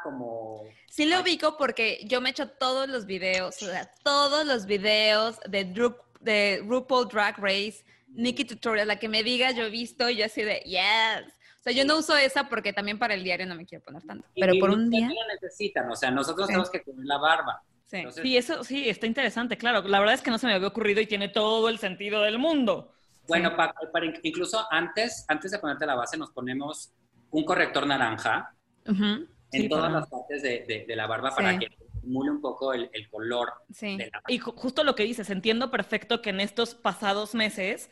como... 0.03 0.63
Sí 0.91 1.07
lo 1.07 1.21
ubico 1.23 1.57
porque 1.57 2.01
yo 2.05 2.21
me 2.21 2.31
echo 2.31 2.51
todos 2.51 2.87
los 2.89 3.07
videos, 3.07 3.63
o 3.63 3.67
sea, 3.67 3.91
todos 4.03 4.45
los 4.45 4.67
videos 4.67 5.41
de, 5.49 5.65
Dru 5.65 5.97
de 6.21 6.63
RuPaul 6.67 7.09
Drag 7.09 7.39
Race, 7.39 7.83
Nikki 8.09 8.45
Tutorial, 8.45 8.89
la 8.89 8.99
que 8.99 9.09
me 9.09 9.23
diga, 9.23 9.51
yo 9.53 9.65
he 9.65 9.71
visto 9.71 10.09
y 10.11 10.17
yo 10.17 10.27
así 10.27 10.43
de, 10.43 10.61
yes. 10.67 11.33
O 11.65 11.71
sea, 11.71 11.73
yo 11.73 11.87
no 11.87 11.97
uso 11.97 12.15
esa 12.15 12.47
porque 12.51 12.75
también 12.75 12.99
para 12.99 13.15
el 13.15 13.25
diario 13.25 13.47
no 13.47 13.55
me 13.55 13.65
quiero 13.65 13.83
poner 13.83 14.03
tanto. 14.03 14.29
y- 14.35 14.41
Pero 14.43 14.53
y 14.55 14.61
por 14.61 14.69
un 14.69 14.91
día, 14.91 15.09
no 15.09 15.15
lo 15.15 15.21
necesitan, 15.41 15.91
o 15.91 15.97
sea, 15.97 16.11
nosotros 16.11 16.47
Sí. 16.47 16.51
tenemos 16.53 16.69
que 16.71 16.81
tener 16.81 17.07
la 17.07 17.17
barba. 17.17 17.63
sí. 17.87 17.97
Entonces, 17.99 18.23
Sí, 18.23 18.37
eso 18.37 18.65
sí, 18.65 18.89
está 18.89 19.07
interesante, 19.07 19.57
claro. 19.57 19.81
La 19.89 19.99
verdad 19.99 20.15
es 20.15 20.21
que 20.21 20.31
no 20.31 20.37
se 20.37 20.47
me 20.47 20.53
había 20.55 20.69
ocurrido 20.69 21.01
y 21.01 21.07
tiene 21.07 21.29
todo 21.31 21.69
el 21.71 21.79
sentido 21.79 22.21
del 22.23 22.39
mundo. 22.39 22.93
Bueno, 23.29 23.57
pa- 23.57 23.73
para, 23.93 24.07
incluso 24.23 24.67
antes, 24.71 25.25
antes 25.29 25.51
de 25.53 25.59
ponerte 25.59 25.87
la 25.87 25.95
base, 25.95 26.19
nos 26.19 26.31
ponemos 26.33 26.93
un 27.31 27.45
corrector 27.47 27.87
naranja 27.87 28.53
Ujú, 28.87 29.05
en 29.05 29.29
Sí, 29.51 29.69
todas 29.71 29.85
para- 29.87 30.01
las 30.01 30.09
partes 30.11 30.43
de, 30.43 30.65
de- 30.69 30.85
de 30.87 30.97
la 30.97 31.07
barba 31.07 31.35
para 31.35 31.53
Sí. 31.53 31.61
que 31.61 31.69
simule 32.03 32.31
un 32.31 32.41
poco 32.43 32.75
el, 32.75 32.91
el 32.93 33.09
color 33.09 33.53
Sí. 33.73 33.97
de 33.97 34.11
la 34.13 34.23
Y 34.29 34.39
ju- 34.39 34.55
justo 34.55 34.85
lo 34.85 34.95
que 34.95 35.05
dices, 35.05 35.31
entiendo 35.31 35.71
perfecto 35.71 36.21
que 36.21 36.29
en 36.31 36.41
estos 36.41 36.75
pasados 36.75 37.35
meses 37.35 37.91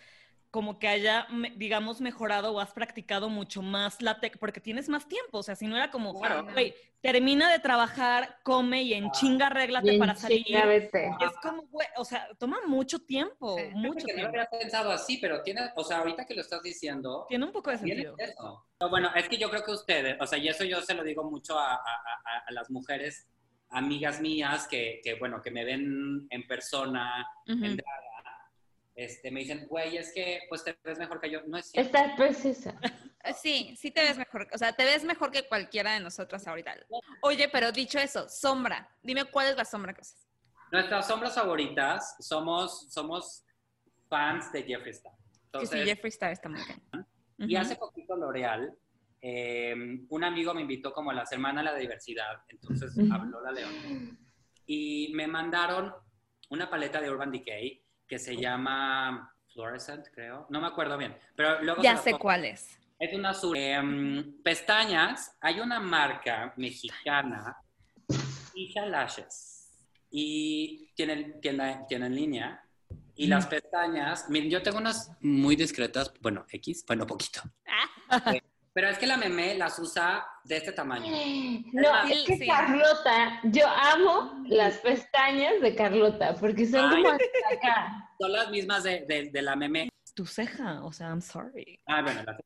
como 0.52 0.78
que 0.78 0.86
haya, 0.86 1.26
digamos, 1.56 2.02
mejorado 2.02 2.52
o 2.52 2.60
has 2.60 2.72
practicado 2.72 3.30
mucho 3.30 3.62
más 3.62 4.02
la 4.02 4.20
técnica, 4.20 4.38
porque 4.38 4.60
tienes 4.60 4.86
más 4.86 5.08
tiempo, 5.08 5.38
o 5.38 5.42
sea, 5.42 5.56
si 5.56 5.66
no 5.66 5.76
era 5.78 5.90
como, 5.90 6.12
Claro. 6.20 6.44
güey, 6.52 6.74
termina 7.00 7.50
de 7.50 7.58
trabajar, 7.58 8.36
come 8.44 8.82
y 8.82 8.92
en 8.92 9.10
chinga 9.12 9.46
arréglate 9.46 9.98
para 9.98 10.14
salir. 10.14 10.44
chinga, 10.44 10.66
vete. 10.66 11.06
Es 11.20 11.32
como, 11.42 11.62
güey, 11.68 11.88
o 11.96 12.04
sea, 12.04 12.28
toma 12.38 12.58
mucho 12.66 12.98
tiempo, 12.98 13.56
Sí. 13.58 13.64
mucho 13.72 13.94
Porque 13.94 14.12
no 14.12 14.24
lo 14.24 14.30
tiempo. 14.30 14.46
había 14.52 14.60
pensado 14.60 14.92
así, 14.92 15.16
pero 15.16 15.42
tiene, 15.42 15.62
o 15.74 15.82
sea, 15.84 16.00
ahorita 16.00 16.26
que 16.26 16.34
lo 16.34 16.42
estás 16.42 16.62
diciendo, 16.62 17.24
Tiene 17.30 17.46
un 17.46 17.52
poco 17.52 17.70
de 17.70 17.78
sentido. 17.78 18.14
eso. 18.18 18.66
Bueno, 18.90 19.10
es 19.16 19.26
que 19.30 19.38
yo 19.38 19.48
creo 19.48 19.64
que 19.64 19.70
ustedes, 19.72 20.18
o 20.20 20.26
sea, 20.26 20.38
y 20.38 20.48
eso 20.48 20.64
yo 20.64 20.82
se 20.82 20.92
lo 20.94 21.02
digo 21.02 21.24
mucho 21.24 21.58
a, 21.58 21.72
a- 21.76 21.76
a- 21.76 22.44
a 22.46 22.52
las 22.52 22.70
mujeres, 22.70 23.26
amigas 23.70 24.20
mías, 24.20 24.68
que, 24.68 25.00
que, 25.02 25.14
bueno, 25.14 25.40
que 25.40 25.50
me 25.50 25.64
ven 25.64 26.26
en 26.28 26.46
persona, 26.46 27.26
Ujú. 27.46 27.64
en 27.64 27.74
draga, 27.78 28.11
este, 28.94 29.30
me 29.30 29.40
dicen, 29.40 29.66
güey, 29.68 29.96
es 29.96 30.12
que 30.14 30.40
pues 30.48 30.64
te 30.64 30.76
ves 30.84 30.98
mejor 30.98 31.20
que 31.20 31.30
yo. 31.30 31.40
No 31.46 31.56
es 31.58 31.70
cierto. 31.70 31.86
Estás 31.98 32.12
preciosa. 32.16 32.78
Eh, 33.24 33.32
Sí, 33.34 33.74
sí 33.76 33.90
te 33.90 34.02
ves 34.02 34.18
mejor. 34.18 34.48
O 34.52 34.58
sea, 34.58 34.72
te 34.72 34.84
ves 34.84 35.04
mejor 35.04 35.30
que 35.30 35.46
cualquiera 35.48 35.94
de 35.94 36.00
nosotras 36.00 36.46
ahorita. 36.46 36.74
Oye, 37.22 37.48
pero 37.48 37.72
dicho 37.72 37.98
eso, 37.98 38.28
sombra. 38.28 38.88
Dime 39.02 39.24
cuál 39.26 39.48
es 39.48 39.56
la 39.56 39.64
sombra 39.64 39.94
que 39.94 40.00
usas. 40.02 40.28
Nuestras 40.70 41.06
sombras 41.06 41.34
favoritas 41.34 42.16
somos, 42.20 42.92
somos 42.92 43.44
fans 44.08 44.50
de 44.52 44.62
Jeffree 44.64 44.90
Star. 44.90 45.12
Entonces, 45.44 45.80
sí, 45.80 45.86
Jeffree 45.86 46.08
Star 46.08 46.32
está 46.32 46.48
muy 46.48 46.60
bien. 46.64 47.06
Y 47.38 47.54
Ujú. 47.54 47.62
hace 47.62 47.76
poquito 47.76 48.16
L'Oreal, 48.16 48.72
eh, 49.20 49.74
un 50.08 50.24
amigo 50.24 50.52
me 50.54 50.62
invitó 50.62 50.92
como 50.92 51.10
a 51.10 51.14
la 51.14 51.26
Semana 51.26 51.60
de 51.60 51.64
la 51.70 51.74
Diversidad, 51.76 52.42
entonces 52.48 52.96
Ujú. 52.96 53.12
habló 53.12 53.40
la 53.42 53.52
León. 53.52 54.18
Y 54.66 55.12
me 55.14 55.26
mandaron 55.26 55.92
una 56.50 56.68
paleta 56.70 57.00
de 57.00 57.10
Urban 57.10 57.30
Decay 57.30 57.81
que 58.12 58.18
se 58.18 58.36
llama 58.36 59.34
Fluorescent, 59.54 60.06
creo. 60.12 60.46
No 60.50 60.60
me 60.60 60.66
acuerdo 60.66 60.98
bien, 60.98 61.16
pero 61.34 61.62
luego... 61.62 61.82
Ya 61.82 61.96
sé 61.96 62.12
cuál 62.12 62.44
es. 62.44 62.78
Es 62.98 63.14
una 63.14 63.30
azul. 63.30 63.56
Em, 63.56 64.34
pestañas, 64.42 65.34
hay 65.40 65.60
una 65.60 65.80
marca 65.80 66.52
mexicana, 66.58 67.56
Isha 68.54 68.84
Lashes, 68.84 69.70
y 70.10 70.92
tienen 70.94 71.40
tienda, 71.40 71.86
tienda 71.86 72.06
en 72.06 72.14
línea. 72.14 72.62
Y 73.16 73.28
las 73.28 73.46
pestañas, 73.46 74.28
miren, 74.28 74.50
yo 74.50 74.62
tengo 74.62 74.76
unas 74.76 75.10
muy 75.22 75.56
discretas, 75.56 76.12
bueno, 76.20 76.44
X, 76.50 76.84
bueno, 76.86 77.06
poquito. 77.06 77.40
Ah. 78.10 78.34
Eh, 78.34 78.41
Pero 78.74 78.88
es 78.88 78.98
que 78.98 79.06
la 79.06 79.16
meme 79.18 79.54
las 79.54 79.78
usa 79.78 80.26
de 80.44 80.56
este 80.56 80.72
tamaño. 80.72 81.10
No, 81.72 82.04
es 82.08 82.22
que 82.26 82.36
sí. 82.38 82.46
Carlota, 82.46 83.40
yo 83.44 83.66
amo 83.68 84.42
las 84.46 84.78
pestañas 84.78 85.60
de 85.60 85.74
Carlota 85.74 86.34
porque 86.40 86.64
son 86.66 86.90
Ay. 86.90 87.02
como 87.02 87.10
hasta 87.10 87.24
acá. 87.52 88.08
Son 88.18 88.32
las 88.32 88.50
mismas 88.50 88.82
de, 88.82 89.04
de- 89.06 89.30
de 89.30 89.42
la 89.42 89.56
meme. 89.56 89.88
Tu 90.14 90.24
ceja, 90.26 90.82
o 90.84 90.92
sea, 90.92 91.08
I'm 91.08 91.20
sorry. 91.20 91.80
Ah, 91.86 92.02
bueno, 92.02 92.22
las 92.24 92.36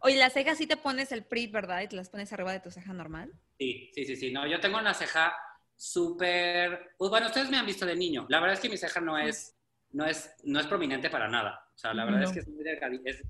Oye, 0.00 0.16
las 0.18 0.32
cejas 0.34 0.58
sí 0.58 0.66
te 0.66 0.76
pones 0.76 1.10
el 1.12 1.24
PRIT, 1.24 1.50
¿verdad? 1.52 1.80
Y 1.80 1.88
te 1.88 1.96
las 1.96 2.10
pones 2.10 2.32
arriba 2.32 2.52
de 2.52 2.60
tu 2.60 2.70
ceja 2.70 2.92
normal. 2.92 3.32
Sí, 3.58 3.90
sí, 3.94 4.04
sí, 4.04 4.16
sí. 4.16 4.32
No, 4.32 4.46
yo 4.46 4.60
tengo 4.60 4.78
una 4.78 4.92
ceja 4.92 5.34
súper... 5.76 6.90
Pues, 6.98 7.10
bueno, 7.10 7.26
ustedes 7.28 7.48
me 7.50 7.56
han 7.56 7.64
visto 7.66 7.86
de 7.86 7.96
niño. 7.96 8.26
La 8.28 8.38
verdad 8.38 8.54
es 8.54 8.60
que 8.60 8.68
mi 8.68 8.76
ceja 8.76 9.00
no 9.00 9.16
es, 9.16 9.56
no 9.92 10.04
es, 10.04 10.30
no 10.44 10.60
es 10.60 10.66
prominente 10.66 11.08
para 11.10 11.28
nada. 11.28 11.66
O 11.74 11.78
sea, 11.78 11.94
la 11.94 12.04
verdad 12.04 12.20
No. 12.20 12.26
es 12.26 12.32
que 12.32 12.40
es 12.40 12.48
muy 12.48 12.62
delgadita. 12.64 13.10
Es, 13.10 13.22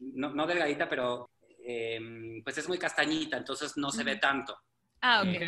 no, 0.00 0.30
no 0.30 0.46
delgadita, 0.46 0.88
pero 0.88 1.30
eh, 1.70 2.40
pues 2.42 2.56
es 2.56 2.66
muy 2.66 2.78
castañita, 2.78 3.36
entonces 3.36 3.76
no 3.76 3.90
se 3.90 4.02
ve 4.02 4.16
tanto. 4.16 4.56
Ah, 5.02 5.22
ok. 5.22 5.28
Ok. 5.36 5.42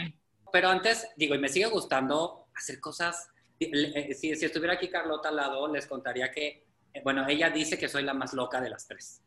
Pero 0.53 0.69
antes, 0.69 1.09
digo, 1.17 1.35
y 1.35 1.39
me 1.39 1.49
sigue 1.49 1.67
gustando 1.67 2.49
hacer 2.55 2.79
cosas... 2.79 3.29
eh, 3.59 4.13
Si, 4.15 4.35
si 4.37 4.45
estuviera 4.45 4.75
aquí 4.75 4.89
Carlota 4.89 5.31
al 5.31 5.37
lado, 5.37 5.73
les 5.73 5.87
contaría 5.87 6.31
que, 6.31 6.67
eh, 6.93 7.01
bueno, 7.03 7.27
ella 7.27 7.49
dice 7.51 7.79
que 7.79 7.89
soy 7.89 8.03
la 8.03 8.13
más 8.15 8.35
loca 8.35 8.61
de 8.61 8.69
las 8.69 8.87
tres. 8.87 9.23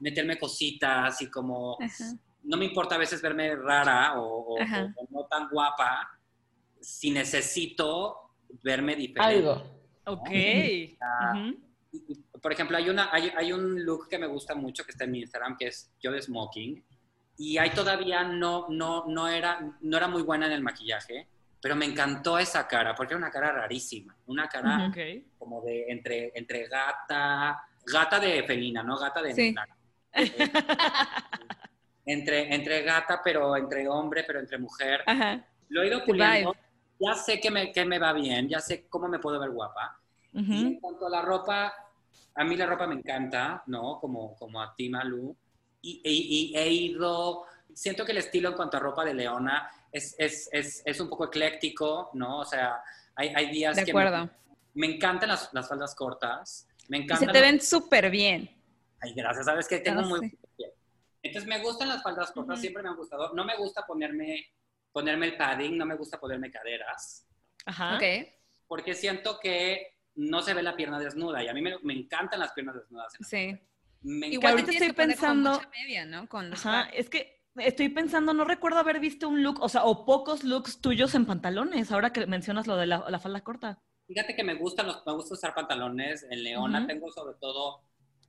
Meterme 0.00 0.36
cositas 0.38 1.22
y 1.22 1.30
como 1.30 1.78
Ajá. 1.80 2.04
no 2.42 2.56
me 2.58 2.66
importa 2.66 2.96
a 2.96 2.98
veces 2.98 3.22
verme 3.22 3.54
rara 3.56 4.20
o, 4.20 4.54
o- 4.54 4.60
Ajá. 4.60 4.92
o 4.96 5.06
no 5.10 5.24
tan 5.26 5.48
guapa, 5.48 6.18
si 6.80 7.10
necesito 7.10 8.32
verme 8.62 8.96
diferente. 8.96 9.36
Algo. 9.48 9.54
Ok. 10.06 10.28
Ah. 11.00 11.32
Y- 12.44 12.48
y, 12.48 12.48
Por 12.48 12.52
ejemplo, 12.52 12.76
hay, 12.76 12.88
una, 12.90 13.08
hay, 13.12 13.32
hay 13.36 13.52
un 13.52 13.84
look 13.84 14.08
que 14.08 14.18
me 14.18 14.26
gusta 14.26 14.54
mucho 14.54 14.84
que 14.84 14.90
está 14.92 15.04
en 15.04 15.12
mi 15.12 15.20
Instagram, 15.20 15.56
que 15.56 15.68
es 15.68 15.90
yo 16.00 16.12
de 16.12 16.20
smoking. 16.20 16.84
Y 17.38 17.58
ahí 17.58 17.70
todavía 17.70 18.22
no, 18.22 18.66
no, 18.68 19.04
no, 19.08 19.26
era, 19.28 19.58
no 19.80 19.96
era 19.96 20.08
muy 20.08 20.22
buena 20.22 20.46
en 20.46 20.52
el 20.52 20.62
maquillaje, 20.62 21.26
pero 21.60 21.74
me 21.74 21.86
encantó 21.86 22.38
esa 22.38 22.68
cara, 22.68 22.94
porque 22.94 23.14
era 23.14 23.18
una 23.18 23.30
cara 23.30 23.50
rarísima. 23.52 24.14
Una 24.26 24.46
cara 24.48 24.86
Ok. 24.88 24.96
como 25.38 25.62
de 25.62 25.86
entre, 25.88 26.32
entre 26.34 26.68
gata, 26.68 27.64
gata 27.86 28.20
de 28.20 28.42
felina, 28.44 28.82
¿no? 28.82 28.98
Gata 28.98 29.20
de 29.22 29.34
Sí. 29.34 29.54
entre, 32.06 32.54
entre 32.54 32.82
gata, 32.82 33.20
pero 33.24 33.56
entre 33.56 33.88
hombre, 33.88 34.22
pero 34.26 34.38
entre 34.40 34.58
mujer. 34.58 35.02
Ajá. 35.06 35.44
Lo 35.70 35.82
he 35.82 35.88
ido 35.88 36.00
The 36.00 36.06
puliendo. 36.06 36.54
Ya 37.00 37.14
sé 37.14 37.40
que 37.40 37.50
me, 37.50 37.72
que 37.72 37.84
me 37.84 37.98
va 37.98 38.12
bien, 38.12 38.48
ya 38.48 38.60
sé 38.60 38.86
cómo 38.88 39.08
me 39.08 39.18
puedo 39.18 39.40
ver 39.40 39.50
guapa. 39.50 39.98
Y 40.32 40.40
Ujú. 40.42 40.52
en 40.52 40.80
cuanto 40.80 41.06
a 41.06 41.10
la 41.10 41.22
ropa, 41.22 41.72
a 42.36 42.44
mí 42.44 42.56
la 42.56 42.66
ropa 42.66 42.86
me 42.86 42.94
encanta, 42.96 43.62
¿no? 43.66 43.98
Como, 44.00 44.34
como 44.36 44.60
a 44.60 44.74
ti, 44.74 44.88
Malu. 44.88 45.36
Y, 45.80 46.00
y- 46.04 46.52
y 46.52 46.56
he 46.58 46.68
ido, 46.68 47.44
siento 47.72 48.04
que 48.04 48.12
el 48.12 48.18
estilo 48.18 48.48
en 48.50 48.54
cuanto 48.56 48.76
a 48.76 48.80
ropa 48.80 49.04
de 49.04 49.14
Leona 49.14 49.68
es, 49.92 50.14
es, 50.18 50.48
es, 50.52 50.82
es 50.84 51.00
un 51.00 51.08
poco 51.08 51.26
ecléctico, 51.26 52.10
¿no? 52.14 52.40
O 52.40 52.44
sea, 52.44 52.82
hay, 53.14 53.28
hay 53.34 53.50
días 53.50 53.76
De 53.76 53.84
que 53.84 53.90
acuerdo. 53.90 54.24
Me, 54.74 54.88
me 54.88 54.94
encantan 54.96 55.28
las, 55.28 55.52
las 55.52 55.68
faldas 55.68 55.94
cortas, 55.94 56.66
me 56.88 56.98
Y 56.98 57.00
se 57.00 57.04
encantan... 57.04 57.32
te 57.32 57.40
ven 57.40 57.60
súper 57.60 58.10
bien. 58.10 58.50
Ay, 59.00 59.12
gracias, 59.14 59.44
sabes 59.46 59.68
que 59.68 59.78
tengo 59.78 60.00
Ah, 60.00 60.04
muy... 60.06 60.38
Entonces 61.22 61.48
me 61.48 61.58
gustan 61.62 61.88
las 61.88 62.02
faldas 62.02 62.32
cortas, 62.32 62.54
Ujú. 62.54 62.60
siempre 62.60 62.82
me 62.82 62.88
han 62.90 62.96
gustado. 62.96 63.32
No 63.34 63.44
me 63.44 63.56
gusta 63.56 63.86
ponerme, 63.86 64.46
ponerme 64.92 65.26
el 65.26 65.36
padding, 65.36 65.76
no 65.78 65.86
me 65.86 65.96
gusta 65.96 66.18
ponerme 66.20 66.50
caderas, 66.50 67.26
Ajá. 67.66 67.96
Ok. 67.96 68.02
porque 68.66 68.94
siento 68.94 69.38
que 69.40 69.93
no 70.16 70.42
se 70.42 70.54
ve 70.54 70.62
la 70.62 70.76
pierna 70.76 70.98
desnuda 70.98 71.42
y 71.42 71.48
a 71.48 71.54
mí 71.54 71.60
me, 71.62 71.78
me 71.82 71.94
encantan 71.94 72.40
las 72.40 72.52
piernas 72.52 72.76
desnudas. 72.76 73.12
en 73.14 73.18
la 73.20 73.28
Sí. 73.28 73.58
Me 74.06 74.28
Igual 74.28 74.52
ahorita 74.52 74.70
estoy 74.72 74.88
que 74.88 74.92
poner 74.94 75.16
como 75.16 75.28
pensando- 75.32 75.52
mucha 75.54 75.70
media, 75.70 76.04
¿no? 76.04 76.28
Con 76.28 76.50
los 76.50 76.64
Ajá, 76.66 76.82
pants. 76.84 76.98
es 76.98 77.08
que 77.08 77.42
estoy 77.56 77.88
pensando, 77.88 78.34
no 78.34 78.44
recuerdo 78.44 78.78
haber 78.78 79.00
visto 79.00 79.28
un 79.28 79.42
look, 79.42 79.60
o 79.62 79.68
sea, 79.70 79.84
o 79.84 80.04
pocos 80.04 80.44
looks 80.44 80.80
tuyos 80.80 81.14
en 81.14 81.24
pantalones, 81.24 81.90
ahora 81.90 82.12
que 82.12 82.26
mencionas 82.26 82.66
lo 82.66 82.76
de 82.76 82.86
la, 82.86 83.04
la 83.08 83.18
falda 83.18 83.40
corta. 83.42 83.78
Fíjate 84.06 84.36
que 84.36 84.44
me 84.44 84.54
gustan 84.54 84.86
los, 84.88 85.02
me 85.06 85.14
gusta 85.14 85.32
usar 85.34 85.54
pantalones. 85.54 86.26
En 86.30 86.42
Leona 86.44 86.80
Ujú. 86.80 86.86
tengo 86.86 87.10
sobre 87.12 87.34
todo 87.40 87.80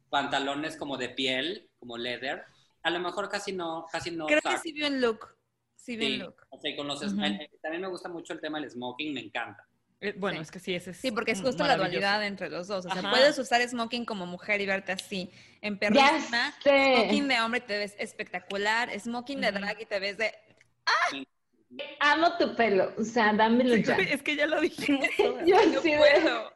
pantalones 0.09 0.77
como 0.77 0.95
de 0.97 1.09
piel, 1.09 1.69
como 1.79 1.97
leather. 1.97 2.43
A 2.83 2.89
lo 2.89 2.99
mejor 2.99 3.27
casi 3.29 3.51
no, 3.51 3.85
casi 3.91 4.11
no. 4.11 4.27
Creo 4.27 4.41
que 4.41 4.57
sí 4.59 4.71
vi 4.71 4.83
un 4.83 5.01
look. 5.01 5.35
Sí 5.75 5.97
vi 5.97 6.05
Sí, 6.05 6.13
un 6.13 6.19
look. 6.27 6.35
o 6.49 6.59
sea, 6.59 6.71
y 6.71 6.75
con 6.77 6.87
los 6.87 7.01
el- 7.01 7.49
también 7.61 7.81
me 7.81 7.87
gusta 7.89 8.07
mucho 8.09 8.31
el 8.33 8.39
tema 8.39 8.59
del 8.59 8.69
smoking, 8.71 9.13
me 9.13 9.19
encanta. 9.21 9.67
Eh, 10.01 10.13
bueno, 10.17 10.37
Sí. 10.39 10.43
es 10.43 10.51
que 10.51 10.59
sí, 10.59 10.75
ese 10.75 10.91
es 10.91 10.97
Sí, 10.97 11.11
porque 11.11 11.31
es 11.31 11.41
mm, 11.41 11.45
justo 11.45 11.65
la 11.65 11.77
dualidad 11.77 12.23
entre 12.25 12.49
los 12.49 12.67
dos. 12.67 12.85
O 12.85 12.89
sea, 12.89 12.99
Ajá. 12.99 13.09
puedes 13.11 13.37
usar 13.39 13.61
smoking 13.67 14.05
como 14.05 14.25
mujer 14.25 14.61
y 14.61 14.65
verte 14.65 14.91
así, 14.91 15.31
en 15.61 15.79
sé. 15.79 16.95
Smoking 16.97 17.27
de 17.27 17.39
hombre 17.41 17.59
y 17.63 17.67
te 17.67 17.77
ves 17.77 17.95
espectacular. 17.97 18.89
Smoking 18.99 19.41
de 19.41 19.51
drag 19.51 19.81
y 19.81 19.85
te 19.85 19.99
ves 19.99 20.17
de... 20.17 20.33
Amo 21.99 22.37
tu 22.37 22.55
pelo. 22.55 22.93
O 22.97 23.03
sea, 23.03 23.33
dámelo 23.33 23.75
ya. 23.75 23.95
Es 23.97 24.21
que 24.21 24.35
ya 24.35 24.45
lo 24.47 24.61
dijimos. 24.61 25.05
todas. 25.17 25.45
Yo 25.45 25.55
No 25.65 25.81
sí 25.81 25.91
de- 25.91 25.97
puedo. 25.97 26.53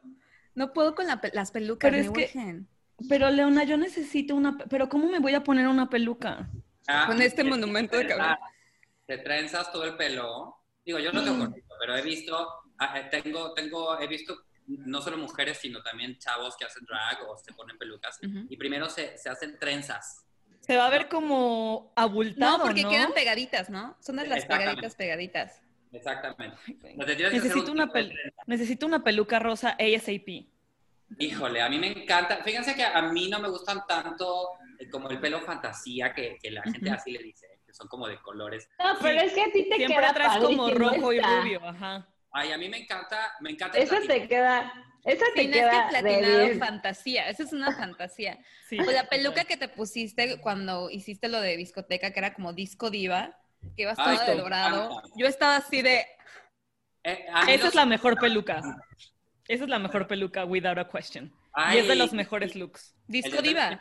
No 0.56 0.74
puedo 0.74 0.96
con 0.96 1.08
la 1.08 1.20
pe- 1.22 1.32
las 1.34 1.52
pelucas, 1.52 1.90
Pero 1.92 2.02
me 2.02 2.06
es 2.08 2.12
que- 2.32 2.38
urgen. 2.38 2.68
Pero 3.08 3.30
Leona, 3.30 3.64
yo 3.64 3.78
necesito 3.78 4.36
una, 4.36 4.58
pe- 4.58 4.66
pero 4.70 4.90
¿cómo 4.90 5.08
me 5.10 5.20
voy 5.20 5.34
a 5.34 5.44
poner 5.44 5.68
una 5.68 5.90
peluca? 5.90 6.50
Ah, 6.88 7.06
Con 7.08 7.22
este 7.22 7.44
te 7.44 7.50
monumento 7.50 7.98
de 7.98 8.08
cabello. 8.08 8.36
Te 9.06 9.18
trenzas 9.20 9.72
todo 9.72 9.86
el 9.86 9.96
pelo. 9.96 10.58
Digo, 10.86 11.00
yo 11.00 11.12
no 11.14 11.24
tengo 11.24 11.46
cortito, 11.46 11.76
pero 11.80 11.96
he 11.96 12.02
visto, 12.02 12.36
ah, 12.38 12.69
tengo, 13.10 13.54
tengo, 13.54 14.00
he 14.00 14.08
visto 14.08 14.46
no 14.68 15.02
solo 15.02 15.18
mujeres, 15.18 15.58
sino 15.58 15.82
también 15.82 16.18
chavos 16.20 16.56
que 16.56 16.66
hacen 16.66 16.86
drag 16.86 17.28
o 17.28 17.38
se 17.38 17.54
ponen 17.54 17.78
pelucas. 17.78 18.20
Y 18.22 18.56
primero 18.58 18.90
se, 18.90 19.18
se 19.18 19.30
hacen 19.30 19.58
trenzas. 19.58 20.26
Se 20.60 20.78
va 20.78 20.86
a 20.88 20.90
ver 20.90 21.10
como 21.10 21.92
abultado, 21.96 22.58
No, 22.60 22.64
porque 22.64 22.84
¿no? 22.84 22.90
quedan 22.90 23.14
pegaditas, 23.14 23.70
¿no? 23.70 23.98
Son 24.02 24.18
de 24.18 24.28
las 24.28 24.46
pegaditas, 24.46 24.96
pegaditas. 24.96 25.62
Exactamente. 25.92 26.58
Necesito 27.32 27.72
un 27.72 27.82
una, 27.82 27.88
de 27.88 28.34
necesito 28.46 28.86
una 28.86 29.04
peluca 29.04 29.40
rosa 29.40 29.76
ASAP. 29.80 30.46
Híjole, 31.18 31.62
a 31.62 31.70
mí 31.70 31.80
me 31.80 31.88
encanta. 31.88 32.44
Fíjense 32.44 32.76
que 32.76 32.84
a 32.86 33.02
mí 33.02 33.28
no 33.30 33.40
me 33.40 33.50
gustan 33.50 33.82
tanto 33.88 34.50
eh, 34.78 34.88
como 34.92 35.10
el 35.10 35.20
pelo 35.20 35.42
fantasía 35.42 36.14
que, 36.14 36.38
que 36.40 36.52
la 36.52 36.62
gente 36.62 36.90
Ujú. 36.90 36.96
así 36.96 37.12
le 37.12 37.24
dice, 37.24 37.48
que 37.66 37.74
son 37.74 37.88
como 37.88 38.08
de 38.08 38.20
colores. 38.22 38.70
No, 38.78 38.94
pero 39.02 39.20
Sí, 39.22 39.26
es 39.26 39.34
que 39.34 39.42
a 39.42 39.52
ti 39.52 39.68
te 39.68 39.76
Siempre 39.78 39.98
queda 39.98 40.14
traes 40.14 40.38
como 40.44 40.70
rojo 40.70 41.12
y 41.14 41.20
rubio, 41.20 41.68
ajá. 41.68 42.08
Ay, 42.32 42.52
a 42.52 42.58
mí 42.58 42.70
me 42.70 42.78
encanta, 42.78 43.34
me 43.40 43.52
encanta 43.52 43.78
Esa 43.78 44.00
te 44.02 44.28
queda, 44.28 44.72
esa 45.04 45.26
te 45.34 45.48
no 45.48 45.48
es 45.48 45.48
que 45.48 45.52
queda 45.52 45.72
de 45.84 45.90
platinado 45.90 46.60
fantasía, 46.60 47.30
esa 47.30 47.44
es 47.44 47.54
una 47.54 47.76
fantasía. 47.76 48.38
Sí, 48.70 48.78
O 48.80 48.84
la 48.92 49.06
peluca 49.10 49.46
que 49.46 49.58
te 49.58 49.68
pusiste 49.68 50.40
cuando 50.42 50.92
hiciste 50.92 51.28
lo 51.28 51.42
de 51.42 51.58
discoteca, 51.58 52.12
que 52.12 52.20
era 52.20 52.36
como 52.36 52.54
disco 52.54 52.92
diva, 52.92 53.36
que 53.76 53.82
ibas 53.82 53.98
Ay, 53.98 54.16
toda 54.18 54.30
de 54.30 54.36
dorado. 54.38 54.92
encanta. 54.92 55.10
Yo 55.18 55.26
estaba 55.26 55.56
así 55.56 55.82
de, 55.82 56.06
Eh, 57.04 57.26
Esa 57.48 57.58
los- 57.58 57.68
es 57.70 57.76
la 57.76 57.86
mejor 57.88 58.20
peluca. 58.20 58.62
Esa 59.48 59.64
es 59.64 59.70
la 59.70 59.80
mejor 59.80 60.06
peluca, 60.06 60.46
without 60.46 60.78
a 60.78 60.88
question. 60.88 61.34
y 61.74 61.78
es 61.80 61.88
de 61.88 61.96
los 61.96 62.14
mejores 62.14 62.56
looks. 62.56 62.96
Disco 63.08 63.42
Diva. 63.42 63.80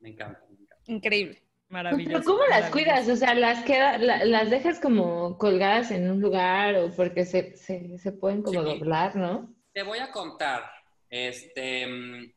Me 0.00 0.08
encanta, 0.10 0.40
me 0.48 0.54
encanta. 0.62 0.76
Increíble. 0.86 1.43
Maravilloso. 1.68 2.10
Pero 2.18 2.24
¿cómo 2.24 2.46
las 2.48 2.70
cuidas? 2.70 3.08
O 3.08 3.16
sea, 3.16 3.34
¿las, 3.34 3.64
queda, 3.64 3.98
la- 3.98 4.24
las 4.24 4.50
dejas 4.50 4.78
como 4.80 5.36
colgadas 5.38 5.90
en 5.90 6.10
un 6.10 6.20
lugar 6.20 6.76
o 6.76 6.90
porque 6.94 7.24
se, 7.24 7.56
se, 7.56 7.98
se 7.98 8.12
pueden 8.12 8.42
como 8.42 8.62
Sí. 8.62 8.66
doblar, 8.78 9.16
¿no? 9.16 9.52
Te 9.72 9.82
voy 9.82 9.98
a 9.98 10.10
contar, 10.12 10.62
este, 11.10 12.32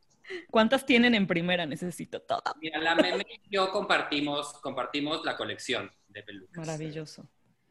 ¿Cuántas 0.50 0.86
tienen 0.86 1.16
en 1.16 1.26
primera? 1.28 1.66
Necesito 1.66 2.22
todas. 2.22 2.54
mira, 2.60 2.80
la 2.80 2.96
meme 2.96 3.26
y 3.30 3.50
yo 3.50 3.72
compartimos, 3.72 4.54
compartimos 4.62 5.24
la 5.24 5.38
colección 5.38 5.90
de 6.10 6.24
pelucas. 6.24 6.58
Maravilloso. 6.68 7.30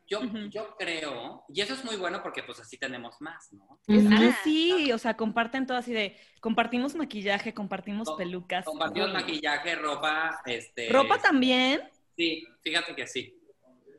Yo, 0.09 0.21
yo 0.51 0.77
creo, 0.79 1.45
y 1.49 1.61
eso 1.61 1.75
es 1.75 1.85
muy 1.85 1.97
bueno 1.97 2.23
porque 2.23 2.45
pues 2.45 2.61
así 2.61 2.79
tenemos 2.79 3.21
más, 3.21 3.53
¿no? 3.53 3.65
Ujú. 3.89 4.09
Ah. 4.13 4.39
Sí, 4.45 4.93
o 4.93 4.99
sea, 4.99 5.17
comparten 5.17 5.67
todo 5.67 5.77
así 5.79 5.93
de, 5.93 6.17
compartimos 6.41 6.95
maquillaje, 6.95 7.53
compartimos 7.53 8.07
Com- 8.09 8.17
pelucas. 8.17 8.65
Compartimos 8.65 9.13
maquillaje, 9.13 9.75
ropa, 9.75 10.41
este... 10.47 10.89
¿Ropa 10.91 11.19
también? 11.19 11.83
Sí, 12.17 12.47
fíjate 12.63 12.95
que 12.95 13.07
sí. 13.09 13.37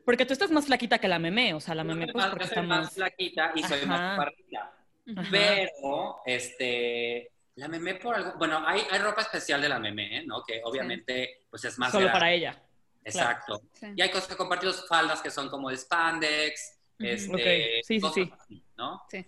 Porque 0.06 0.24
tú 0.24 0.32
estás 0.32 0.50
más 0.50 0.64
flaquita 0.64 0.98
que 0.98 1.08
la 1.08 1.18
meme, 1.18 1.52
o 1.52 1.60
sea, 1.60 1.74
la 1.74 1.84
meme 1.84 2.06
pues 2.06 2.16
más- 2.24 2.30
porque 2.30 2.44
yo 2.44 2.48
está 2.48 2.62
más 2.62 2.80
más... 2.86 2.94
flaquita 2.94 3.52
y 3.54 3.62
soy 3.64 3.78
Ajá. 3.80 3.86
más 3.86 4.16
barrita. 4.16 4.72
Ajá. 5.14 5.28
Pero, 5.30 6.16
este, 6.24 7.32
la 7.56 7.68
meme 7.68 7.96
por 7.96 8.14
algo, 8.14 8.32
bueno, 8.38 8.62
hay, 8.66 8.80
hay 8.90 8.98
ropa 9.00 9.20
especial 9.20 9.60
de 9.60 9.68
la 9.68 9.78
meme, 9.78 10.24
¿no? 10.24 10.42
Que 10.46 10.62
obviamente, 10.64 11.42
pues 11.50 11.64
es 11.66 11.78
más 11.78 11.92
Solo 11.92 12.06
grande. 12.06 12.18
para 12.18 12.32
ella. 12.32 12.62
Exacto. 13.04 13.62
Sí. 13.72 13.86
Y 13.96 14.02
hay 14.02 14.10
cosas 14.10 14.28
que 14.28 14.36
compartimos, 14.36 14.86
faldas 14.88 15.20
que 15.22 15.30
son 15.30 15.48
como 15.48 15.70
de 15.70 15.76
spandex, 15.76 16.78
este, 16.98 17.80
sí, 17.84 17.94
sí, 17.96 18.00
cosas 18.00 18.14
sí. 18.14 18.32
así, 18.38 18.64
¿no? 18.76 19.02
Sí. 19.10 19.24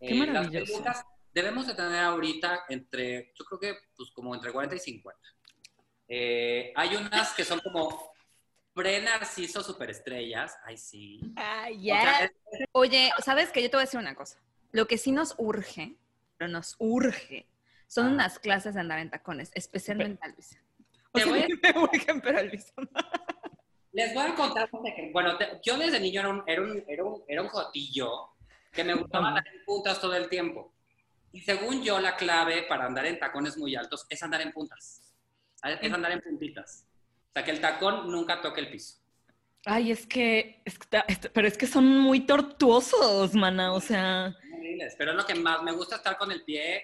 Qué 0.00 0.08
Eh, 0.08 0.14
las 0.14 0.28
maravilloso. 0.28 0.72
pelucas 0.72 1.04
debemos 1.32 1.66
de 1.66 1.74
tener 1.74 2.00
ahorita 2.04 2.64
entre, 2.68 3.32
yo 3.38 3.44
creo 3.44 3.58
que 3.60 3.74
pues 3.96 4.10
como 4.10 4.34
entre 4.34 4.52
40 4.52 4.74
y 4.76 4.78
50. 4.80 5.20
Eh, 6.08 6.72
hay 6.76 6.96
unas 6.96 7.32
que 7.32 7.44
son 7.44 7.60
como 7.60 8.12
pre-narciso 8.74 9.62
superestrellas. 9.62 10.56
Ay, 10.64 10.76
sí. 10.76 11.20
Ah, 11.36 11.68
O 11.70 11.80
sea, 11.82 12.24
es- 12.24 12.32
Oye, 12.72 13.10
¿sabes 13.24 13.50
qué? 13.50 13.62
Yo 13.62 13.70
te 13.70 13.76
voy 13.76 13.82
a 13.82 13.86
decir 13.86 14.00
una 14.00 14.14
cosa. 14.14 14.38
Lo 14.72 14.86
que 14.86 14.98
sí 14.98 15.12
nos 15.12 15.34
urge, 15.38 15.96
pero 16.36 16.50
nos 16.50 16.74
urge, 16.78 17.46
son 17.86 18.08
unas 18.08 18.38
clases 18.38 18.74
de 18.74 18.80
andar 18.80 18.98
en 18.98 19.10
tacones, 19.10 19.50
especialmente 19.54 20.18
a 20.24 20.28
Luisa. 20.28 20.58
Te 21.12 21.24
voy 21.30 21.40
a-. 21.40 21.46
Les 23.92 24.14
voy 24.14 24.24
a 24.24 24.34
contar, 24.34 24.70
bueno, 25.12 25.36
te- 25.36 25.60
yo 25.62 25.76
desde 25.76 26.00
niño 26.00 26.20
era 26.20 26.28
un, 26.30 26.42
era 26.46 26.62
un, 26.62 26.84
era 26.88 27.04
un, 27.04 27.22
era 27.28 27.42
un 27.42 27.48
jotillo 27.48 28.30
que 28.72 28.84
me 28.84 28.94
gustaba 28.94 29.28
andar 29.28 29.46
en 29.46 29.64
puntas 29.66 30.00
todo 30.00 30.14
el 30.16 30.28
tiempo. 30.30 30.72
Y 31.32 31.40
según 31.42 31.82
yo, 31.82 32.00
la 32.00 32.16
clave 32.16 32.62
para 32.62 32.86
andar 32.86 33.04
en 33.06 33.18
tacones 33.18 33.56
muy 33.58 33.76
altos 33.76 34.06
es 34.08 34.22
andar 34.22 34.40
en 34.40 34.52
puntas. 34.52 35.14
Es 35.80 35.92
andar 35.92 36.12
en 36.12 36.20
puntitas. 36.20 36.86
O 37.28 37.32
sea, 37.34 37.44
que 37.44 37.50
el 37.50 37.60
tacón 37.60 38.10
nunca 38.10 38.40
toque 38.40 38.60
el 38.60 38.70
piso. 38.70 38.98
Ay, 39.64 39.92
es 39.92 40.06
que, 40.06 40.60
es 40.64 40.78
que 40.78 40.84
está- 40.84 41.04
est- 41.06 41.26
pero 41.32 41.46
es 41.46 41.56
que 41.58 41.66
son 41.66 41.86
muy 41.86 42.20
tortuosos, 42.20 43.34
mana, 43.34 43.72
o 43.74 43.80
sea, 43.80 44.34
Pero 44.98 45.10
es 45.12 45.16
lo 45.16 45.24
que 45.26 45.34
más 45.34 45.62
me 45.62 45.72
gusta 45.72 45.96
estar 45.96 46.16
con 46.18 46.32
el 46.32 46.42
pie 46.44 46.82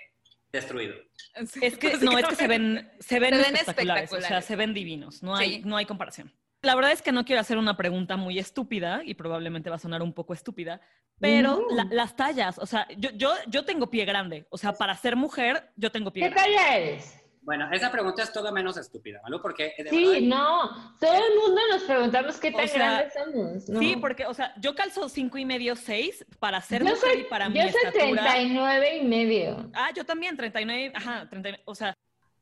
destruido. 0.52 0.95
es 1.35 1.52
que, 1.78 1.97
no, 1.99 2.19
es 2.19 2.26
que 2.26 2.35
se 2.37 2.47
ven, 2.49 2.90
se 3.00 3.19
ven 3.21 3.35
Se 3.35 3.43
ven 3.43 3.55
espectaculares, 3.57 4.12
o 4.12 4.21
sea, 4.21 4.40
se 4.43 4.57
ven 4.57 4.75
divinos, 4.75 5.23
no 5.23 5.37
hay, 5.37 5.57
Sí. 5.57 5.62
no 5.64 5.76
hay 5.76 5.87
comparación. 5.87 6.33
La 6.62 6.75
verdad 6.75 6.90
es 6.90 7.02
que 7.02 7.12
no 7.12 7.25
quiero 7.25 7.40
hacer 7.40 7.57
una 7.59 7.76
pregunta 7.76 8.17
muy 8.17 8.38
estúpida 8.38 9.02
y 9.05 9.14
probablemente 9.14 9.71
va 9.71 9.76
a 9.76 9.78
sonar 9.78 10.02
un 10.02 10.12
poco 10.12 10.35
estúpida, 10.35 10.81
pero 11.21 11.61
No. 11.69 11.76
la- 11.76 11.87
las 11.90 12.17
tallas, 12.17 12.59
o 12.59 12.67
sea, 12.67 12.88
yo, 12.97 13.11
yo, 13.14 13.33
yo 13.47 13.64
tengo 13.64 13.90
pie 13.90 14.05
grande, 14.05 14.47
o 14.50 14.59
sea, 14.59 14.73
para 14.73 14.97
ser 14.97 15.14
mujer, 15.14 15.71
yo 15.76 15.93
tengo 15.93 16.12
pie 16.12 16.25
¿Qué 16.25 16.31
grande. 16.31 16.55
talla 16.57 16.76
eres? 16.76 17.14
Bueno, 17.49 17.67
esa 17.73 17.90
pregunta 17.90 18.23
es 18.23 18.31
todo 18.31 18.52
menos 18.52 18.76
estúpida, 18.76 19.21
¿vale? 19.23 19.38
Porque 19.40 19.73
de 19.78 19.88
Sí, 19.88 20.05
verdad, 20.07 20.21
no. 20.21 20.97
Todo 21.00 21.14
el 21.14 21.35
mundo 21.35 21.62
nos 21.71 21.83
preguntamos 21.85 22.37
qué 22.37 22.49
O 22.49 22.57
tan 22.59 22.69
sea, 22.69 22.76
grandes 22.93 23.14
somos. 23.14 23.69
¿no? 23.71 23.81
Sí, 23.81 23.97
porque, 23.97 24.26
o 24.26 24.35
sea, 24.35 24.53
yo 24.61 24.75
calzo 24.75 25.09
cinco 25.09 25.38
y 25.38 25.46
medio, 25.46 25.75
seis 25.75 26.27
para 26.40 26.61
ser 26.61 26.83
yo 26.85 26.90
mujer 26.90 27.11
soy, 27.12 27.20
y 27.22 27.25
para 27.25 27.49
mi 27.49 27.55
yo 27.55 27.62
soy 27.62 27.70
estatura. 27.87 28.22
39 28.33 28.96
y 28.99 29.05
medio. 29.07 29.70
Ah, 29.72 29.90
yo 29.96 30.05
también, 30.05 30.37
39, 30.37 30.92
ajá, 30.94 31.27
39, 31.31 31.62
o 31.64 31.75
sea, 31.75 31.96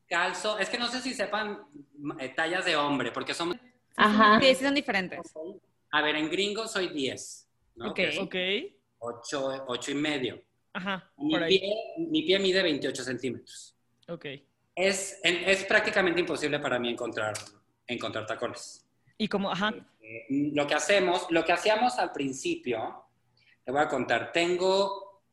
calzo, 0.09 0.59
es 0.59 0.67
que 0.67 0.77
no 0.77 0.87
sé 0.89 0.99
si 0.99 1.13
sepan 1.13 1.57
eh, 2.19 2.27
tallas 2.35 2.65
de 2.65 2.75
hombre, 2.75 3.13
porque 3.13 3.33
son, 3.33 3.57
Ajá. 3.95 4.41
Sí, 4.41 4.55
sí 4.55 4.65
son 4.65 4.75
diferentes. 4.75 5.19
a 5.91 6.01
ver, 6.01 6.17
en 6.17 6.29
gringo 6.29 6.67
soy 6.67 6.89
10, 6.89 7.47
¿no? 7.75 7.91
Ok. 7.91 7.99
Ok, 8.19 8.35
8, 8.99 9.63
8 9.67 9.91
y 9.91 9.95
medio. 9.95 10.41
ajá, 10.73 11.09
Mi 11.17 11.31
por 11.33 11.43
ahí, 11.43 11.59
pie, 11.59 11.75
mi 12.09 12.23
pie 12.23 12.39
mide 12.39 12.61
28 12.61 13.03
centímetros. 13.05 13.73
ok. 14.09 14.25
Es, 14.77 15.19
es 15.23 15.63
prácticamente 15.65 16.19
imposible 16.21 16.59
para 16.59 16.77
mí 16.77 16.89
encontrar, 16.89 17.33
encontrar 17.87 18.27
tacones. 18.27 18.85
Y 19.17 19.27
como, 19.27 19.51
ajá, 19.51 19.73
Eh, 19.99 20.51
lo 20.53 20.67
que 20.67 20.75
hacemos, 20.75 21.25
lo 21.31 21.43
que 21.43 21.51
hacíamos 21.51 21.97
al 21.97 22.11
principio, 22.11 23.05
te 23.65 23.71
voy 23.71 23.81
a 23.81 23.87
contar, 23.87 24.31
tengo 24.31 25.23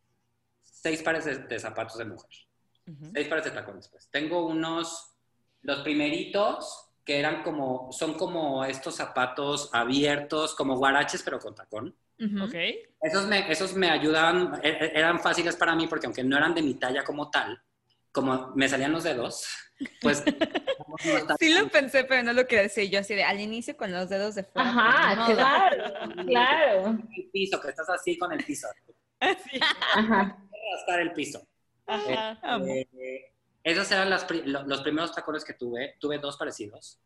seis 0.62 1.02
pares 1.02 1.26
de, 1.26 1.38
de 1.38 1.58
zapatos 1.58 1.98
de 1.98 2.06
mujer, 2.06 2.30
seis 3.12 3.28
pares 3.28 3.44
de 3.44 3.50
tacones, 3.50 3.88
pues. 3.88 4.08
Tengo 4.10 4.46
unos, 4.46 5.14
los 5.62 5.80
primeritos, 5.82 6.88
que 7.04 7.18
eran 7.18 7.42
como, 7.42 7.92
son 7.92 8.14
como 8.14 8.64
estos 8.64 8.94
zapatos 8.96 9.68
abiertos, 9.74 10.54
como 10.54 10.76
guaraches, 10.78 11.22
pero 11.22 11.38
con 11.38 11.54
tacón. 11.54 11.94
Ujú. 12.18 12.44
ok, 12.44 12.54
Esos 13.02 13.26
me, 13.26 13.52
esos 13.52 13.74
me 13.74 13.90
ayudaban, 13.90 14.58
e- 14.62 14.68
e- 14.70 14.92
eran 14.98 15.20
fáciles 15.20 15.54
para 15.56 15.74
mí 15.76 15.86
porque 15.86 16.06
aunque 16.06 16.24
no 16.24 16.36
eran 16.38 16.54
de 16.54 16.62
mi 16.62 16.74
talla 16.74 17.04
como 17.04 17.30
tal, 17.30 17.62
como 18.14 18.52
me 18.54 18.68
salían 18.68 18.92
los 18.92 19.02
dedos, 19.04 19.44
pues... 20.00 20.22
no 21.04 21.16
estaba- 21.18 21.36
Sí 21.38 21.52
lo 21.52 21.68
pensé, 21.68 22.04
pero 22.04 22.22
no 22.22 22.32
lo 22.32 22.46
quería 22.46 22.62
decir 22.62 22.88
yo 22.88 23.00
así 23.00 23.14
de 23.14 23.24
al 23.24 23.40
inicio 23.40 23.76
con 23.76 23.90
los 23.92 24.08
dedos 24.08 24.36
de 24.36 24.44
fuera. 24.44 24.68
Ajá, 24.70 25.14
pues, 25.26 25.28
no. 25.28 25.34
claro, 25.42 26.24
claro. 26.28 26.98
el 27.16 27.30
piso, 27.32 27.60
que 27.60 27.68
estás 27.68 27.90
así 27.90 28.16
con 28.16 28.32
el 28.32 28.42
piso, 28.44 28.68
Sí, 29.20 29.58
Ajá. 29.94 30.38
rascar 30.76 31.00
el 31.00 31.12
piso. 31.12 31.46
ajá, 31.86 32.38
amo. 32.42 32.66
Eh, 32.66 33.32
esos 33.62 33.90
eran 33.90 34.10
las 34.10 34.26
los 34.30 34.82
primeros 34.82 35.12
tacones 35.12 35.44
que 35.44 35.54
tuve, 35.54 35.96
tuve 35.98 36.18
dos 36.18 36.36
parecidos. 36.36 37.00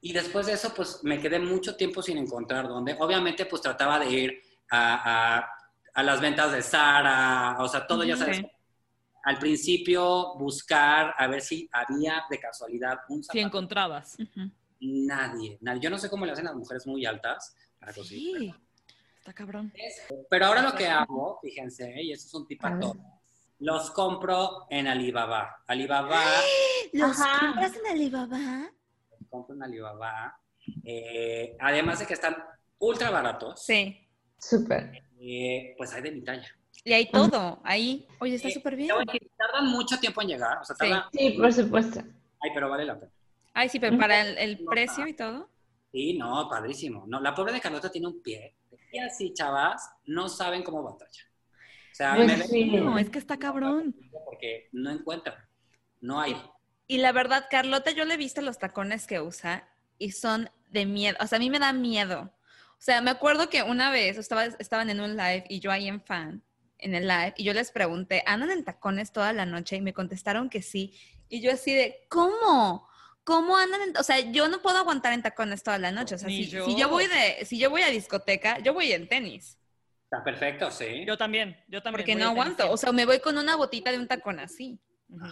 Y 0.00 0.12
después 0.12 0.46
de 0.46 0.54
eso, 0.54 0.72
pues 0.74 1.00
me 1.04 1.20
quedé 1.20 1.38
mucho 1.38 1.76
tiempo 1.76 2.00
sin 2.02 2.16
encontrar 2.18 2.66
dónde. 2.68 2.96
Obviamente, 2.98 3.44
pues 3.46 3.60
trataba 3.62 3.98
de 3.98 4.10
ir 4.10 4.42
a, 4.70 5.36
a- 5.38 5.50
a 5.94 6.02
las 6.02 6.20
ventas 6.20 6.52
de 6.52 6.62
Sara, 6.62 7.56
o 7.60 7.68
sea, 7.68 7.86
todo, 7.86 8.04
ya 8.04 8.16
sabes. 8.16 8.42
Al 9.26 9.40
principio, 9.40 10.34
buscar 10.36 11.12
a 11.18 11.26
ver 11.26 11.40
si 11.40 11.68
había 11.72 12.22
de 12.30 12.38
casualidad 12.38 12.98
un 13.08 13.24
Si 13.24 13.26
zapato. 13.26 13.44
encontrabas. 13.44 14.16
Ujú. 14.20 14.52
Nadie, 14.80 15.58
nadie. 15.62 15.80
Yo 15.80 15.90
no 15.90 15.98
sé 15.98 16.08
cómo 16.08 16.24
le 16.24 16.30
hacen 16.30 16.44
las 16.44 16.54
mujeres 16.54 16.86
muy 16.86 17.04
altas 17.04 17.56
para 17.80 17.92
conseguir. 17.92 18.38
Sí, 18.38 18.54
está 19.18 19.32
cabrón. 19.32 19.72
Pero 20.30 20.46
ahora 20.46 20.62
lo 20.62 20.76
que 20.76 20.86
hago, 20.86 21.40
fíjense, 21.42 21.92
y 22.04 22.12
eso 22.12 22.24
es 22.28 22.34
un 22.34 22.46
tip 22.46 22.64
A 22.64 22.68
a 22.68 22.70
ver. 22.74 22.80
todos, 22.82 22.96
los 23.58 23.90
compro 23.90 24.68
en 24.70 24.86
Alibaba. 24.86 25.56
Alibaba, 25.66 26.22
¿Los 26.92 27.20
Ajá. 27.20 27.46
compras 27.46 27.72
en 27.74 27.86
Alibaba? 27.90 28.70
compro 29.28 29.56
en 29.56 29.62
Alibaba. 29.64 30.38
Eh, 30.84 31.56
además 31.58 31.98
de 31.98 32.06
que 32.06 32.14
están 32.14 32.36
ultra 32.78 33.10
baratos, 33.10 33.64
Sí. 33.64 34.06
Súper. 34.38 35.02
eh, 35.18 35.74
pues 35.76 35.92
hay 35.94 36.02
de 36.02 36.12
mi 36.12 36.22
talla. 36.22 36.48
Y 36.86 36.92
hay 36.92 37.10
todo 37.10 37.60
ahí. 37.64 38.06
Oye, 38.20 38.36
está 38.36 38.46
Eh, 38.46 38.52
súper 38.52 38.76
bien. 38.76 38.94
tardan 39.36 39.66
mucho 39.72 39.98
tiempo 39.98 40.22
en 40.22 40.28
llegar, 40.28 40.58
o 40.58 40.64
sea, 40.64 40.76
Sí. 40.76 40.88
tardan, 40.88 41.02
Sí, 41.12 41.30
por 41.30 41.52
supuesto. 41.52 42.00
ay, 42.40 42.50
pero 42.54 42.70
vale 42.70 42.84
la 42.84 42.98
pena. 43.00 43.10
Ay, 43.54 43.68
sí, 43.68 43.80
pero 43.80 43.98
para 43.98 44.20
el, 44.20 44.38
el 44.38 44.64
precio 44.64 45.04
y 45.08 45.12
todo. 45.12 45.50
Sí, 45.90 46.16
no, 46.16 46.48
padrísimo. 46.48 47.02
No, 47.08 47.20
la 47.20 47.34
pobre 47.34 47.52
de 47.54 47.60
Carlota 47.60 47.90
tiene 47.90 48.06
un 48.06 48.22
pie. 48.22 48.54
Y 48.92 48.98
así, 49.00 49.34
chavas, 49.34 49.90
no 50.04 50.28
saben 50.28 50.62
cómo 50.62 50.80
batalla. 50.84 51.22
O 51.90 51.94
sea, 51.96 52.14
Pues 52.14 52.28
me 52.38 52.44
sí. 52.44 52.66
No, 52.76 52.96
es 53.00 53.10
que 53.10 53.18
está 53.18 53.36
cabrón. 53.36 53.92
porque 54.24 54.68
no 54.70 54.90
encuentran. 54.90 55.44
No 56.00 56.20
hay. 56.20 56.36
Y 56.86 56.98
la 56.98 57.10
verdad, 57.10 57.46
Carlota, 57.50 57.90
yo 57.90 58.04
le 58.04 58.14
he 58.14 58.18
visto 58.18 58.42
los 58.42 58.58
tacones 58.60 59.08
que 59.08 59.20
usa 59.20 59.68
y 59.98 60.12
son 60.12 60.50
de 60.70 60.86
miedo. 60.86 61.16
O 61.20 61.26
sea, 61.26 61.36
a 61.36 61.40
mí 61.40 61.50
me 61.50 61.58
da 61.58 61.72
miedo. 61.72 62.30
O 62.78 62.80
sea, 62.80 63.00
me 63.00 63.10
acuerdo 63.10 63.48
que 63.48 63.64
una 63.64 63.90
vez 63.90 64.18
estaba, 64.18 64.44
estaban 64.44 64.88
en 64.90 65.00
un 65.00 65.16
live 65.16 65.44
y 65.48 65.58
yo 65.58 65.72
ahí 65.72 65.88
en 65.88 66.00
fan, 66.00 66.42
en 66.78 66.94
el 66.94 67.06
live, 67.06 67.34
y 67.36 67.44
yo 67.44 67.52
les 67.52 67.70
pregunté, 67.70 68.22
¿andan 68.26 68.50
en 68.50 68.64
tacones 68.64 69.12
toda 69.12 69.32
la 69.32 69.46
noche? 69.46 69.76
Y 69.76 69.80
me 69.80 69.94
contestaron 69.94 70.48
que 70.50 70.62
sí. 70.62 70.94
Y 71.28 71.40
yo 71.40 71.52
así 71.52 71.74
de, 71.74 72.06
¿cómo? 72.08 72.88
¿Cómo 73.24 73.56
andan 73.56 73.82
en, 73.82 73.96
o 73.96 74.02
sea, 74.02 74.20
yo 74.20 74.48
no 74.48 74.62
puedo 74.62 74.78
aguantar 74.78 75.12
en 75.12 75.22
tacones 75.22 75.62
toda 75.62 75.78
la 75.78 75.90
noche. 75.90 76.14
O 76.14 76.18
sea, 76.18 76.28
Ni 76.28 76.44
si, 76.44 76.50
yo. 76.50 76.64
si 76.64 76.76
yo 76.76 76.88
voy 76.88 77.06
de, 77.06 77.44
si 77.44 77.58
yo 77.58 77.70
voy 77.70 77.82
a 77.82 77.90
discoteca, 77.90 78.58
yo 78.60 78.72
voy 78.72 78.92
en 78.92 79.08
tenis. 79.08 79.58
Está 80.04 80.22
perfecto, 80.22 80.70
sí. 80.70 81.04
Yo 81.04 81.16
también, 81.16 81.56
yo 81.66 81.82
también. 81.82 82.02
Porque 82.02 82.14
voy 82.14 82.22
no 82.22 82.28
a 82.28 82.34
tenis 82.34 82.42
aguanto. 82.42 82.72
O 82.72 82.76
sea, 82.76 82.92
me 82.92 83.04
voy 83.04 83.18
con 83.18 83.36
una 83.36 83.56
botita 83.56 83.90
de 83.90 83.98
un 83.98 84.06
tacón 84.06 84.38
así. 84.38 84.78
Ujú. 85.08 85.26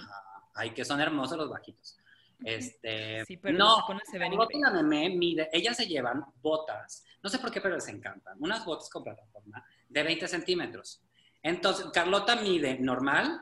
Ay, 0.55 0.71
que 0.71 0.85
son 0.85 1.01
hermosos 1.01 1.39
los 1.39 1.49
bajitos. 1.51 1.97
Este, 2.45 3.25
Sí, 3.25 3.37
pero 3.37 3.57
no, 3.57 3.85
los 3.89 4.03
se 4.11 4.19
ven 4.19 4.33
la 4.33 4.83
meme 4.83 5.17
mide, 5.17 5.49
ellas 5.53 5.77
se 5.77 5.87
llevan 5.87 6.25
botas, 6.43 7.05
no 7.23 7.31
sé 7.31 7.39
por 7.39 7.51
qué, 7.51 7.61
pero 7.61 7.75
les 7.75 7.89
encantan, 7.89 8.37
unas 8.41 8.65
botas 8.65 8.91
con 8.91 9.05
plataforma 9.05 9.65
de 9.89 10.03
20 10.03 10.29
centímetros. 10.29 11.03
Entonces, 11.45 11.87
Carlota 11.93 12.35
mide 12.37 12.79
normal 12.81 13.41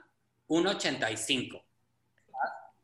1,85 0.49 1.65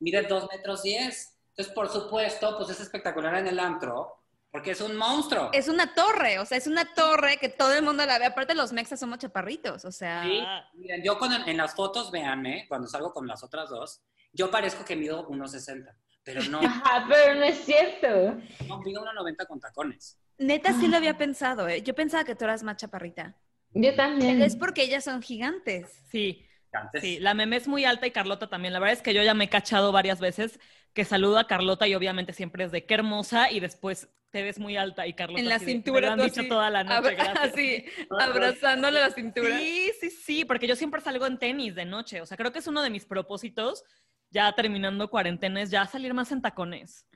mide 0.00 0.22
2 0.22 0.48
metros 0.52 0.83
10. 0.83 1.38
Entonces, 1.50 1.74
por 1.74 1.88
supuesto, 1.88 2.57
pues 2.57 2.70
es 2.70 2.81
espectacular 2.81 3.35
en 3.35 3.48
el 3.48 3.59
antro, 3.59 4.22
porque 4.50 4.70
es 4.70 4.81
un 4.81 4.96
monstruo. 4.96 5.50
Es 5.52 5.66
una 5.68 5.92
torre, 5.92 6.38
o 6.38 6.46
sea, 6.46 6.57
es 6.57 6.68
una 6.68 6.94
torre 6.94 7.37
que 7.38 7.48
todo 7.48 7.74
el 7.74 7.83
mundo 7.83 8.07
la 8.07 8.18
ve. 8.18 8.26
Aparte, 8.26 8.54
los 8.54 8.72
mexas 8.72 9.00
somos 9.00 9.18
chaparritos, 9.18 9.85
o 9.85 9.90
sea. 9.90 10.22
Sí, 10.22 10.40
Ah. 10.46 10.64
miren, 10.74 11.02
yo 11.02 11.18
cuando, 11.18 11.44
en 11.46 11.57
las 11.57 11.74
fotos, 11.74 12.11
véanme, 12.12 12.66
cuando 12.68 12.87
salgo 12.87 13.12
con 13.12 13.26
las 13.26 13.42
otras 13.42 13.68
dos, 13.70 14.00
yo 14.33 14.50
parezco 14.52 14.85
que 14.85 14.94
mido 14.94 15.26
1,60, 15.28 15.96
pero 16.22 16.42
no, 16.44 16.61
Ajá, 16.62 17.04
pero 17.09 17.35
no 17.35 17.42
es 17.44 17.59
cierto. 17.64 18.40
no 18.68 18.78
mido 18.78 19.02
1,90 19.02 19.46
con 19.48 19.59
tacones. 19.59 20.16
Neta, 20.38 20.72
sí 20.74 20.87
lo 20.87 20.96
había 20.96 21.18
pensado, 21.18 21.66
¿eh? 21.68 21.83
Yo 21.83 21.92
pensaba 21.96 22.22
que 22.22 22.37
tú 22.37 22.44
eras 22.44 22.62
más 22.62 22.76
chaparrita. 22.76 23.35
Yo 23.74 23.94
también. 23.94 24.42
Es 24.42 24.57
porque 24.57 24.83
ellas 24.83 25.04
son 25.04 25.22
gigantes. 25.22 25.87
Sí, 26.11 26.46
Antes, 26.72 27.02
sí, 27.02 27.18
la 27.20 27.35
meme 27.35 27.57
es 27.57 27.68
muy 27.68 27.85
alta 27.85 28.07
y 28.07 28.11
Carlota 28.11 28.48
también. 28.48 28.72
La 28.72 28.78
verdad 28.81 28.94
es 28.94 29.02
que 29.02 29.14
yo 29.14 29.22
ya 29.22 29.35
me 29.35 29.44
he 29.44 29.48
cachado 29.50 29.92
varias 29.92 30.20
veces 30.20 30.59
que 30.94 31.04
saludo 31.04 31.38
a 31.38 31.46
Carlota 31.46 31.87
y 31.87 31.94
obviamente 31.94 32.33
siempre 32.33 32.64
es 32.64 32.72
de 32.72 32.87
qué 32.87 32.94
hermosa 32.94 33.50
y 33.50 33.61
después 33.61 34.09
te 34.31 34.42
ves 34.42 34.59
muy 34.59 34.76
alta 34.76 35.07
y 35.07 35.14
Carlota 35.14 35.40
En 35.40 35.48
la 35.48 35.59
cintura, 35.59 36.00
Me 36.00 36.07
lo 36.07 36.12
han 36.12 36.20
dicho 36.20 36.40
así, 36.40 36.48
toda 36.48 36.70
la 36.70 36.83
noche, 36.85 37.14
Abra- 37.14 37.14
gracias. 37.14 37.52
así, 37.54 37.85
abrazándole 38.18 39.00
la 39.00 39.11
cintura. 39.11 39.59
Sí, 39.59 39.92
sí, 40.00 40.11
sí, 40.11 40.44
porque 40.44 40.66
yo 40.66 40.74
siempre 40.76 41.00
salgo 41.00 41.26
en 41.26 41.38
tenis 41.38 41.74
de 41.74 41.85
noche. 41.85 42.20
O 42.20 42.26
sea, 42.26 42.37
creo 42.37 42.52
que 42.52 42.59
es 42.59 42.66
uno 42.66 42.83
de 42.83 42.90
mis 42.90 43.04
propósitos, 43.07 43.85
ya 44.30 44.52
terminando 44.52 45.08
cuarentena, 45.10 45.62
es 45.62 45.70
ya 45.70 45.86
salir 45.86 46.14
más 46.14 46.32
en 46.32 46.42
tacones. 46.42 47.06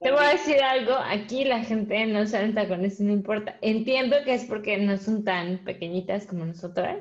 Te 0.00 0.10
voy 0.12 0.24
a 0.24 0.30
decir 0.30 0.62
algo, 0.62 0.94
aquí 0.94 1.44
la 1.44 1.62
gente 1.64 2.06
no 2.06 2.26
sale 2.26 2.46
en 2.46 2.54
tacones, 2.54 3.00
no 3.00 3.12
importa. 3.12 3.58
Entiendo 3.60 4.16
que 4.24 4.34
es 4.34 4.44
porque 4.44 4.78
no 4.78 4.96
son 4.96 5.24
tan 5.24 5.64
pequeñitas 5.64 6.26
como 6.26 6.44
nosotras, 6.46 6.98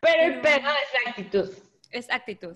pero 0.00 0.22
el 0.22 0.40
pedo 0.40 0.56
es 0.56 1.04
la 1.04 1.10
actitud. 1.10 1.50
Es 1.90 2.10
actitud. 2.10 2.54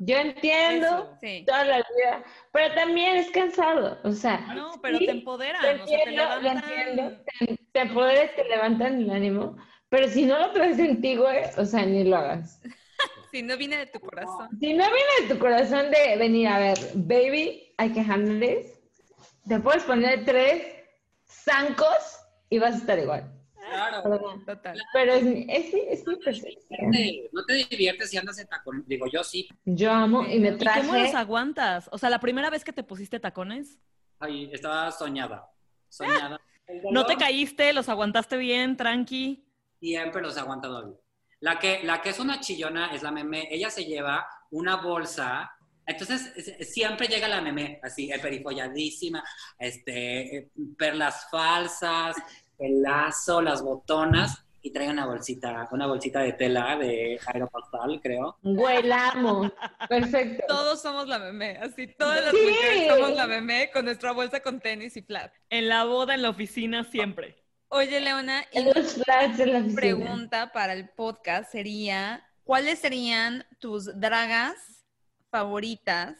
Yo 0.00 0.16
entiendo 0.16 0.86
Eso. 0.86 1.18
Sí. 1.20 1.44
toda 1.46 1.64
la 1.64 1.76
vida, 1.78 2.24
pero 2.52 2.74
también 2.74 3.16
es 3.16 3.30
cansado, 3.30 3.98
o 4.04 4.12
sea. 4.12 4.38
No, 4.54 4.80
pero 4.80 4.98
sí, 4.98 5.06
te 5.06 5.12
empoderan, 5.12 5.80
o 5.80 5.86
sea, 5.86 6.04
te 6.04 6.10
entiendo, 6.10 6.24
lo 6.24 6.40
levantan. 6.40 6.70
entiendo, 6.70 7.24
te, 7.40 7.58
te 7.72 7.80
apoderas, 7.80 8.34
te 8.36 8.44
levantan 8.44 9.00
el 9.02 9.10
ánimo, 9.10 9.56
pero 9.88 10.06
si 10.08 10.24
no 10.24 10.38
lo 10.38 10.52
traes 10.52 10.78
en 10.78 11.00
ti, 11.00 11.16
güey, 11.16 11.44
o 11.56 11.64
sea, 11.64 11.84
ni 11.84 12.04
lo 12.04 12.16
hagas. 12.16 12.60
Si 13.30 13.42
no 13.42 13.56
viene 13.56 13.76
de 13.78 13.86
tu 13.86 14.00
corazón. 14.00 14.48
Si 14.60 14.72
no 14.74 14.84
viene 14.84 15.28
de 15.28 15.34
tu 15.34 15.38
corazón 15.38 15.90
de 15.90 16.16
venir 16.16 16.48
a 16.48 16.58
ver, 16.58 16.78
baby, 16.94 17.74
hay 17.76 17.92
que 17.92 18.00
handle 18.00 18.40
this, 18.46 18.72
te 19.46 19.60
puedes 19.60 19.82
poner 19.84 20.24
tres 20.24 20.66
zancos 21.26 22.18
y 22.50 22.58
vas 22.58 22.74
a 22.74 22.78
estar 22.78 22.98
igual. 22.98 23.32
Claro. 23.68 24.02
Perdón. 24.02 24.44
Total. 24.46 24.78
Pero 24.94 25.12
es, 25.12 25.22
mi- 25.24 25.46
es, 25.48 25.74
mi- 25.74 25.80
es 25.90 26.06
mi 26.06 26.16
percepción. 26.16 26.90
Te- 26.90 27.28
No 27.32 27.44
te 27.44 27.54
diviertes 27.68 28.08
si 28.10 28.16
andas 28.16 28.38
en 28.38 28.46
tacón. 28.48 28.82
Digo, 28.86 29.06
yo 29.12 29.22
sí. 29.22 29.46
Yo 29.66 29.92
amo 29.92 30.22
y 30.26 30.38
me 30.38 30.48
¿Y 30.48 30.56
cómo 30.56 30.72
los 30.94 31.10
traje. 31.10 31.16
aguantas? 31.16 31.88
O 31.92 31.98
sea, 31.98 32.08
la 32.08 32.18
primera 32.20 32.48
vez 32.48 32.64
que 32.64 32.72
te 32.72 32.82
pusiste 32.82 33.20
tacones, 33.20 33.78
Ay, 34.20 34.50
estaba 34.52 34.90
soñada. 34.90 35.48
Soñada. 35.88 36.40
¿no 36.90 37.06
te 37.06 37.16
caíste? 37.16 37.72
¿Los 37.72 37.88
aguantaste 37.88 38.36
bien, 38.36 38.76
tranqui? 38.76 39.44
Siempre 39.80 40.20
los 40.22 40.36
he 40.36 40.40
aguantado 40.40 40.84
bien. 40.86 40.98
La 41.40 41.58
que, 41.58 41.80
la 41.84 42.00
que 42.02 42.10
es 42.10 42.18
una 42.18 42.40
chillona 42.40 42.92
es 42.94 43.02
la 43.02 43.10
meme. 43.12 43.48
Ella 43.50 43.70
se 43.70 43.84
lleva 43.84 44.26
una 44.50 44.76
bolsa. 44.76 45.52
Entonces, 45.86 46.32
es- 46.36 46.72
siempre 46.72 47.06
llega 47.06 47.28
la 47.28 47.40
meme, 47.40 47.80
así, 47.82 48.10
perifolladísima, 48.20 49.22
este, 49.58 50.36
eh, 50.36 50.50
perlas 50.76 51.28
falsas, 51.30 52.16
el 52.58 52.82
lazo, 52.82 53.40
las 53.40 53.62
botonas, 53.62 54.44
y 54.60 54.72
trae 54.72 54.90
una 54.90 55.06
bolsita, 55.06 55.68
una 55.70 55.86
bolsita 55.86 56.20
de 56.20 56.32
tela 56.32 56.76
de 56.76 57.18
aeropostal, 57.26 58.00
creo. 58.02 58.36
Güey, 58.42 58.82
la 58.82 59.10
amo. 59.10 59.50
Perfecto. 59.88 60.44
Todos 60.48 60.82
somos 60.82 61.06
la 61.06 61.20
meme, 61.20 61.56
así 61.62 61.86
todas 61.86 62.20
las 62.22 62.32
Sí. 62.34 62.40
mujeres 62.42 62.88
somos 62.88 63.12
la 63.12 63.26
meme 63.28 63.70
con 63.72 63.84
nuestra 63.84 64.12
bolsa 64.12 64.40
con 64.40 64.60
tenis 64.60 64.96
y 64.96 65.02
flat. 65.02 65.32
En 65.48 65.68
la 65.68 65.84
boda, 65.84 66.14
en 66.14 66.22
la 66.22 66.30
oficina, 66.30 66.82
siempre. 66.84 67.36
Oye, 67.70 68.00
Leona, 68.00 68.44
y 68.52 68.58
En 68.58 68.66
los 68.74 68.94
flats 68.94 69.36
de 69.38 69.46
la 69.46 69.60
mi 69.60 69.72
oficina. 69.72 69.76
pregunta 69.80 70.52
para 70.52 70.72
el 70.72 70.88
podcast 70.90 71.52
sería, 71.52 72.26
¿cuáles 72.44 72.78
serían 72.78 73.46
tus 73.60 73.98
dragas 74.00 74.84
favoritas? 75.30 76.16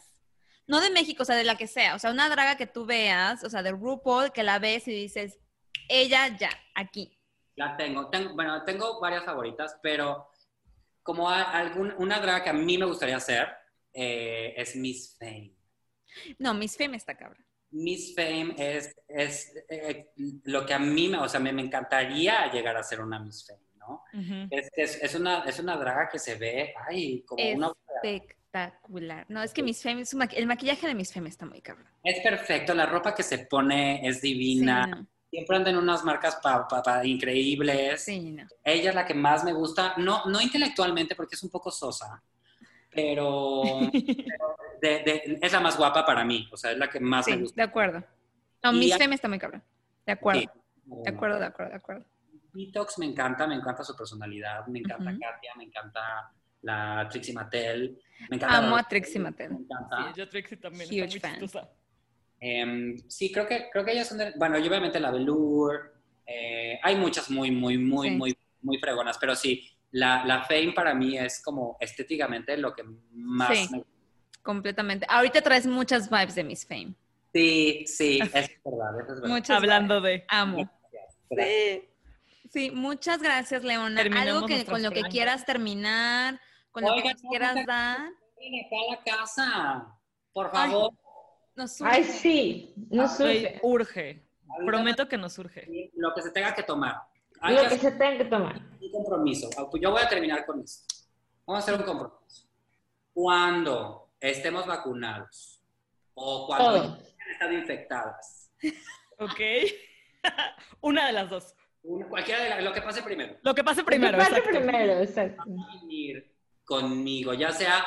No 0.67 0.81
de 0.81 0.91
México, 0.91 1.23
o 1.23 1.27
sea, 1.27 1.37
de 1.37 1.45
la 1.45 1.57
que 1.57 1.67
sea. 1.67 1.95
O 1.95 1.99
sea, 1.99 2.11
una 2.11 2.29
draga 2.29 2.57
que 2.59 2.67
tú 2.67 2.85
veas, 2.85 3.43
o 3.45 3.49
sea, 3.51 3.63
de 3.63 3.71
RuPaul, 3.73 4.33
que 4.33 4.43
la 4.43 4.59
ves 4.59 4.87
y 4.89 4.93
dices, 4.93 5.39
ella 5.89 6.37
ya, 6.37 6.51
aquí. 6.75 7.19
La 7.57 7.77
tengo. 7.77 8.09
tengo 8.11 8.35
bueno, 8.35 8.63
tengo 8.65 9.01
varias 9.01 9.25
favoritas, 9.25 9.79
pero 9.83 10.29
como 11.03 11.31
a- 11.31 11.51
algún, 11.53 11.93
una 11.99 12.21
drag 12.21 12.45
que 12.45 12.51
a 12.51 12.53
mí 12.53 12.77
me 12.77 12.85
gustaría 12.85 13.17
hacer 13.17 13.49
eh, 13.95 14.53
es 14.57 14.77
Miss 14.77 15.17
Fame. 15.19 15.55
No, 16.39 16.53
Miss 16.53 16.77
Fame 16.77 16.97
está 16.99 17.17
cabra. 17.17 17.41
Miss 17.71 18.15
Fame 18.15 18.55
es, 18.57 18.95
es 19.09 19.53
eh, 19.69 20.11
lo 20.45 20.65
que 20.65 20.75
a 20.75 20.79
mí, 20.79 21.09
me, 21.09 21.19
o 21.19 21.29
sea, 21.29 21.41
me, 21.41 21.53
me 21.53 21.63
encantaría 21.63 22.51
llegar 22.51 22.77
a 22.77 22.83
ser 22.83 23.01
una 23.01 23.19
Miss 23.19 23.47
Fame, 23.47 23.61
¿no? 23.79 24.03
Ujú. 24.13 24.49
Es, 24.51 24.69
es, 24.75 25.03
es 25.03 25.15
una, 25.15 25.45
es 25.45 25.59
una 25.59 25.77
draga 25.77 26.09
que 26.09 26.19
se 26.19 26.37
ve, 26.37 26.75
ay, 26.89 27.23
como 27.27 27.43
una... 27.53 27.73
Espectacular. 28.03 29.27
No, 29.29 29.43
es 29.43 29.53
que 29.53 29.63
Miss 29.63 29.83
Fame, 29.83 30.05
su 30.07 30.19
el 30.35 30.47
maquillaje 30.47 30.87
de 30.87 30.95
Miss 30.95 31.13
Fame 31.13 31.29
está 31.29 31.45
muy 31.47 31.61
cabrón. 31.61 31.87
Es 32.03 32.21
perfecto, 32.21 32.75
la 32.75 32.87
ropa 32.87 33.15
que 33.15 33.23
se 33.23 33.39
pone 33.41 34.07
es 34.09 34.21
Sí, 34.21 34.29
divina, 34.29 34.87
no. 34.87 35.07
siempre 35.31 35.57
andan 35.57 35.77
unas 35.77 36.05
marcas 36.05 36.37
pa, 36.37 36.67
pa- 36.67 36.83
pa- 36.83 37.05
increíbles. 37.05 38.05
Sí, 38.05 38.31
no. 38.33 38.47
Ella 38.65 38.91
es 38.91 38.95
la 38.95 39.05
que 39.05 39.15
más 39.15 39.45
me 39.45 39.53
gusta, 39.53 39.95
no, 39.99 40.25
no 40.27 40.41
intelectualmente 40.41 41.15
porque 41.15 41.35
es 41.35 41.43
un 41.43 41.51
poco 41.51 41.71
sosa, 41.71 42.23
pero, 43.03 43.63
pero 43.93 44.57
de- 44.83 45.03
de- 45.05 45.39
es 45.41 45.53
la 45.53 45.61
más 45.61 45.77
guapa 45.77 46.05
para 46.05 46.25
mí, 46.25 46.49
o 46.53 46.57
sea, 46.57 46.73
es 46.73 46.79
la 46.79 46.89
que 46.91 47.01
más 47.01 47.27
me 47.29 47.37
gusta. 47.37 47.63
de 47.63 47.69
acuerdo. 47.69 48.05
No, 48.63 48.73
Y 48.73 48.79
Miss 48.79 48.97
Fame 48.99 49.15
está 49.15 49.29
muy 49.29 49.39
cabrón. 49.39 49.63
De 50.07 50.13
acuerdo. 50.13 50.41
Sí. 50.41 50.49
De 51.05 51.11
acuerdo, 51.11 51.39
de 51.39 51.47
acuerdo, 51.47 51.71
de 51.71 51.77
acuerdo. 51.77 52.05
Detox 52.53 52.99
me 52.99 53.07
encanta, 53.07 53.47
me 53.47 53.55
encanta 53.55 53.85
su 53.85 53.95
personalidad, 53.95 54.67
me 54.67 54.81
encanta. 54.81 55.13
Katia, 55.13 55.53
me 55.57 55.65
encanta 55.65 56.33
la 56.63 57.07
Trixie 57.11 57.35
Mattel, 57.35 57.99
me 58.31 58.37
encanta... 58.37 58.57
Amo 58.59 58.75
la- 58.77 58.83
a 58.83 58.89
Trixie 58.89 59.21
Mattel. 59.21 59.51
Me 59.53 59.59
encanta. 59.61 59.97
Sí, 60.15 60.19
yo 60.21 60.29
Trixie 60.29 60.57
también. 60.57 60.89
Huge 60.89 61.17
está 61.17 61.37
muy 61.39 61.49
fan. 61.49 61.69
Em, 62.41 62.97
sí, 63.09 63.31
creo 63.33 63.47
que, 63.47 63.69
creo 63.71 63.85
que 63.85 63.93
ellas 63.93 64.09
son 64.09 64.19
de- 64.19 64.33
bueno, 64.37 64.59
y 64.59 64.67
obviamente 64.67 64.99
la 64.99 65.11
Velour, 65.11 65.95
eh, 66.27 66.79
hay 66.83 66.97
muchas 66.97 67.31
muy, 67.31 67.51
muy, 67.51 67.79
muy, 67.79 68.09
Sí. 68.11 68.17
muy, 68.17 68.39
muy 68.63 68.79
fregonas, 68.79 69.19
pero 69.19 69.35
sí, 69.37 69.71
la, 69.91 70.25
la 70.25 70.43
Fame 70.43 70.73
para 70.75 70.95
mí 70.95 71.17
es 71.19 71.43
como 71.43 71.77
estéticamente 71.81 72.57
lo 72.57 72.75
que 72.75 72.85
más 73.13 73.57
Sí. 73.57 73.69
me 73.73 73.85
Completamente. 74.43 75.05
Ahorita 75.09 75.43
traes 75.43 75.67
muchas 75.67 76.09
vibes 76.09 76.35
de 76.35 76.45
Miss 76.45 76.67
Fame. 76.67 76.95
Sí, 77.35 77.85
sí, 77.87 78.19
eso 78.23 78.39
es 78.39 78.51
verdad, 78.65 79.01
eso 79.01 79.13
es 79.15 79.21
verdad. 79.21 79.29
Muchas 79.29 79.57
Hablando 79.59 80.01
de... 80.01 80.25
Amo. 80.29 80.71
Gracias. 81.29 81.83
Sí, 82.51 82.71
muchas 82.71 83.23
gracias, 83.23 83.63
Leona. 83.63 84.01
Algo 84.17 84.47
que 84.47 84.65
con 84.65 84.83
lo 84.83 84.91
que 84.91 85.03
quieras 85.03 85.45
terminar, 85.45 86.41
con 86.71 86.83
lo 86.85 86.95
que 86.95 87.13
nos 87.13 87.23
no, 87.23 87.29
quieras 87.31 87.67
dar. 87.67 87.99
Ven 88.39 88.65
acá 88.65 88.77
a 88.77 88.91
la 88.95 89.19
casa, 89.19 89.99
por 90.33 90.51
Ay. 90.55 90.71
favor. 90.71 90.93
Nos 91.55 91.83
Ay, 91.83 92.05
surge. 92.05 92.19
sí, 92.19 92.75
no 92.91 93.03
Ah, 93.03 93.15
Güey, 93.19 93.41
surge. 93.43 93.61
urge. 93.63 94.25
Ahorita 94.49 94.67
Prometo 94.67 95.09
que 95.09 95.19
nos 95.19 95.33
surge. 95.35 95.91
Lo 95.95 96.15
que 96.15 96.23
se 96.23 96.31
tenga 96.31 96.55
que 96.55 96.63
tomar. 96.63 96.97
Hay 97.41 97.55
Lo 97.57 97.63
que 97.63 97.69
que 97.71 97.79
se 97.79 97.93
tenga 97.93 98.19
que 98.19 98.25
tomar. 98.25 98.61
un 98.81 98.91
compromiso. 98.93 99.49
Ah, 99.57 99.69
Yo 99.81 99.91
voy 99.91 100.03
a 100.03 100.09
terminar 100.09 100.45
con 100.47 100.61
esto. 100.61 100.87
Vamos 101.47 101.61
a 101.61 101.63
hacer 101.65 101.81
un 101.81 101.87
compromiso. 101.87 102.47
Cuando 103.13 104.11
estemos 104.21 104.67
vacunados 104.67 105.63
o 106.15 106.47
cuando 106.47 106.71
hayan 106.95 106.99
estado 107.33 107.53
infectadas, 107.53 108.51
¿Ok? 109.21 109.41
Una 110.81 111.07
de 111.07 111.13
las 111.13 111.31
dos. 111.31 111.55
una- 111.83 112.09
cualquiera 112.09 112.43
de 112.43 112.51
la- 112.51 112.61
lo 112.61 112.73
que 112.73 112.83
pase 112.83 113.03
primero, 113.03 113.37
Lo 113.43 113.55
que 113.55 113.65
pase 113.65 113.81
Lo 113.81 113.87
que 113.87 113.91
primero, 113.91 114.19
pase 114.19 114.31
exacto. 114.39 114.51
primero, 114.51 114.93
exacto. 115.01 115.43
venir 115.47 116.35
conmigo, 116.65 117.35
ya 117.35 117.51
sea 117.53 117.85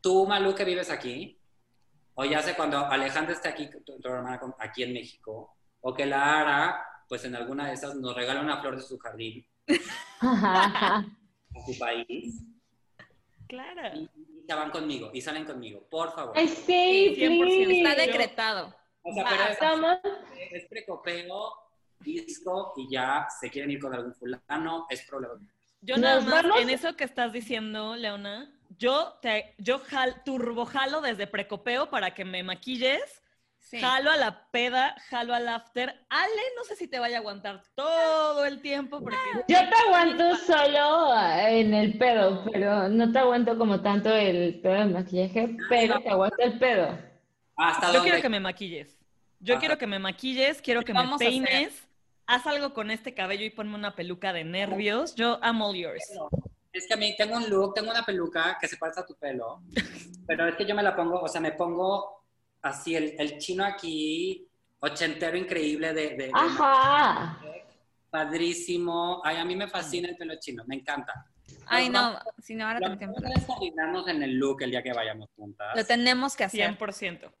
tú, 0.00 0.26
Malu, 0.26 0.54
que 0.54 0.64
vives 0.64 0.90
aquí, 0.90 1.40
o 2.14 2.24
ya 2.24 2.42
sea 2.42 2.54
cuando 2.56 2.78
Alejandra 2.84 3.32
esté 3.34 3.48
aquí, 3.48 3.70
tu, 3.70 3.80
tu 3.82 4.08
hermana, 4.08 4.40
aquí 4.58 4.82
en 4.82 4.92
México, 4.92 5.56
o 5.80 5.94
que 5.94 6.04
la 6.06 6.40
Ara, 6.40 6.84
pues 7.10 7.24
en 7.24 7.34
alguna 7.34 7.66
de 7.66 7.74
esas, 7.74 7.96
nos 7.96 8.14
regala 8.14 8.40
una 8.40 8.60
flor 8.60 8.76
de 8.76 8.82
su 8.82 8.96
jardín 8.96 9.44
a 10.20 11.04
su 11.66 11.76
país, 11.76 12.40
Claro. 13.48 13.82
y, 13.98 14.02
y 14.04 14.44
se 14.46 14.54
van 14.54 14.70
conmigo, 14.70 15.10
y 15.12 15.20
salen 15.20 15.44
conmigo, 15.44 15.84
por 15.90 16.12
favor. 16.14 16.34
Ay, 16.36 16.46
sí, 16.46 17.16
100%. 17.18 17.40
please. 17.40 17.78
Está 17.82 17.94
decretado. 18.00 18.76
O 19.02 19.12
sea, 19.12 19.24
pero 19.28 19.42
es, 19.42 19.50
Estamos 19.50 19.98
es 20.52 20.66
precopeo, 20.68 21.52
disco, 21.98 22.74
y 22.76 22.88
ya 22.92 23.26
se 23.40 23.50
quieren 23.50 23.72
ir 23.72 23.80
con 23.80 23.92
algún 23.92 24.14
fulano, 24.14 24.86
es 24.88 25.02
problema. 25.02 25.34
Yo 25.80 25.96
Nos 25.96 26.02
nada 26.04 26.20
más, 26.20 26.42
vamos- 26.44 26.60
en 26.60 26.70
eso 26.70 26.94
que 26.94 27.02
estás 27.02 27.32
diciendo, 27.32 27.96
Leona, 27.96 28.56
yo 28.78 29.18
te 29.20 29.56
yo 29.58 29.80
jal, 29.80 30.22
turbojalo 30.24 31.00
desde 31.00 31.26
precopeo 31.26 31.90
para 31.90 32.14
que 32.14 32.24
me 32.24 32.44
maquilles 32.44 33.20
Sí. 33.60 33.80
Jalo 33.80 34.10
a 34.10 34.16
la 34.16 34.50
peda, 34.50 34.96
jalo 35.10 35.32
al 35.32 35.46
after. 35.46 35.88
Ale, 36.08 36.42
no 36.56 36.64
sé 36.64 36.74
si 36.74 36.88
te 36.88 36.98
vaya 36.98 37.18
a 37.18 37.20
aguantar 37.20 37.62
todo 37.76 38.44
el 38.44 38.60
tiempo 38.60 39.00
porque... 39.00 39.16
Yo 39.46 39.58
te 39.58 39.76
aguanto 39.86 40.36
solo 40.38 41.14
en 41.46 41.72
el 41.74 41.96
pedo, 41.96 42.44
pero 42.52 42.88
no 42.88 43.12
te 43.12 43.18
aguanto 43.20 43.56
como 43.56 43.80
tanto 43.80 44.12
el 44.12 44.60
pedo 44.60 44.72
de 44.72 44.84
maquillaje, 44.86 45.56
pero 45.68 46.00
te 46.00 46.08
aguanto 46.08 46.36
el 46.42 46.58
pedo. 46.58 46.98
¿Hasta 47.56 47.88
Yo 47.88 47.92
dónde? 47.92 48.08
quiero 48.08 48.22
que 48.22 48.28
me 48.28 48.40
maquilles. 48.40 48.98
Yo 49.38 49.54
Ajá. 49.54 49.60
quiero 49.60 49.78
que 49.78 49.86
me 49.86 49.98
maquilles, 49.98 50.60
quiero 50.62 50.82
que 50.82 50.92
me 50.92 51.06
peines. 51.18 51.86
Haz 52.26 52.46
algo 52.46 52.72
con 52.74 52.90
este 52.90 53.14
cabello 53.14 53.44
y 53.44 53.50
ponme 53.50 53.74
una 53.74 53.94
peluca 53.94 54.32
de 54.32 54.44
nervios. 54.44 55.14
Yo 55.14 55.38
I'm 55.42 55.60
all 55.62 55.74
yours. 55.76 56.02
Es 56.72 56.86
que 56.86 56.94
a 56.94 56.96
mí 56.96 57.14
tengo 57.16 57.36
un 57.36 57.48
look, 57.50 57.74
tengo 57.74 57.90
una 57.90 58.04
peluca 58.04 58.56
que 58.60 58.68
se 58.68 58.76
parece 58.76 59.00
a 59.00 59.06
tu 59.06 59.16
pelo, 59.16 59.62
pero 60.26 60.46
es 60.46 60.54
que 60.54 60.64
yo 60.64 60.74
me 60.74 60.82
la 60.84 60.94
pongo, 60.94 61.20
o 61.20 61.26
sea, 61.28 61.40
me 61.40 61.52
pongo 61.52 62.19
así 62.62 62.94
el, 62.96 63.14
el 63.18 63.38
chino 63.38 63.64
aquí, 63.64 64.46
ochentero 64.80 65.36
increíble 65.36 65.92
de, 65.92 66.10
de- 66.10 66.16
de 66.16 66.30
Ajá. 66.34 67.38
padrísimo. 68.10 69.20
Ay, 69.24 69.36
a 69.36 69.44
mí 69.44 69.56
me 69.56 69.68
fascina 69.68 70.08
el 70.08 70.16
pelo 70.16 70.34
chino, 70.38 70.64
me 70.66 70.76
encanta. 70.76 71.26
Ay, 71.66 71.88
no, 71.88 72.00
vamos- 72.00 72.22
si 72.42 72.54
no, 72.54 72.66
ahora 72.66 72.88
mejor 72.88 73.24
es 73.36 73.44
coordinarnos 73.44 74.08
en 74.08 74.22
el 74.22 74.36
look 74.36 74.62
el 74.62 74.70
día 74.70 74.82
que 74.82 74.92
vayamos 74.92 75.28
juntas. 75.36 75.76
Lo 75.76 75.84
tenemos 75.84 76.36
que 76.36 76.44
hacer. 76.44 76.76
100%. 76.76 77.32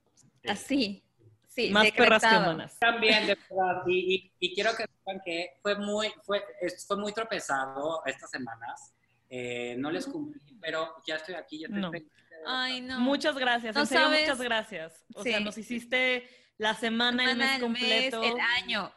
Así. 0.48 1.02
Sí, 1.48 1.70
Más 1.70 1.90
perras 1.90 2.22
que 2.22 2.28
humanas. 2.36 2.78
También, 2.78 3.26
de 3.26 3.34
verdad, 3.34 3.82
y, 3.86 4.14
y- 4.14 4.32
y 4.38 4.54
quiero 4.54 4.70
que 4.76 4.84
sepan 4.84 5.20
que 5.24 5.58
fue 5.60 5.74
muy, 5.76 6.08
fue, 6.22 6.44
fue 6.86 6.96
muy 6.96 7.12
tropezado 7.12 8.02
estas 8.06 8.30
semanas. 8.30 8.94
Eh, 9.28 9.74
no 9.78 9.90
les 9.90 10.06
cumplí, 10.06 10.40
pero 10.60 10.94
ya 11.06 11.16
estoy 11.16 11.34
aquí, 11.34 11.58
ya 11.60 11.66
estoy 11.66 11.80
No. 11.82 11.90
feliz. 11.90 12.08
Ay, 12.46 12.80
no. 12.80 13.00
Muchas 13.00 13.36
gracias. 13.36 13.74
No 13.74 13.82
en 13.82 13.86
serio, 13.86 14.04
sabes. 14.04 14.20
muchas 14.22 14.40
gracias. 14.40 15.04
O 15.14 15.22
sea, 15.22 15.40
nos 15.40 15.56
hiciste 15.58 16.28
la 16.58 16.74
semana, 16.74 17.24
el 17.24 17.30
Semana, 17.30 17.52
mes 17.52 17.60
completo. 17.60 18.22
el 18.22 18.40
año. 18.40 18.92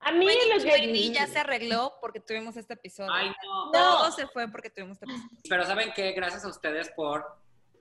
A 0.00 0.12
mí 0.12 0.26
Wendy 0.26 0.44
lo 0.54 0.62
que... 0.62 0.70
Baby 0.70 1.12
ya 1.12 1.26
se 1.26 1.38
arregló 1.38 1.94
porque 2.00 2.20
tuvimos 2.20 2.56
este 2.56 2.74
episodio. 2.74 3.10
Ay, 3.12 3.28
no. 3.44 3.70
Todo 3.72 4.12
se 4.12 4.26
fue 4.28 4.48
porque 4.50 4.70
tuvimos 4.70 4.96
este 5.00 5.06
episodio. 5.06 5.38
Pero 5.48 5.64
saben 5.64 5.92
que 5.94 6.12
gracias 6.12 6.44
a 6.44 6.48
ustedes 6.48 6.90
por, 6.90 7.24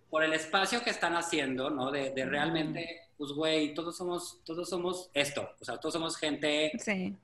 por 0.10 0.24
el 0.24 0.34
espacio 0.34 0.82
que 0.84 0.90
están 0.90 1.16
haciendo, 1.16 1.70
¿no? 1.70 1.92
De, 1.92 2.12
de 2.12 2.26
realmente, 2.26 3.02
pues, 3.18 3.32
güey, 3.34 3.74
todos 3.74 3.98
somos, 3.98 4.42
todos 4.46 4.70
somos 4.70 5.10
esto. 5.14 5.50
O 5.60 5.66
sea, 5.66 5.78
todos 5.78 5.94
somos 5.94 6.18
gente 6.18 6.72
Sí. 6.80 7.16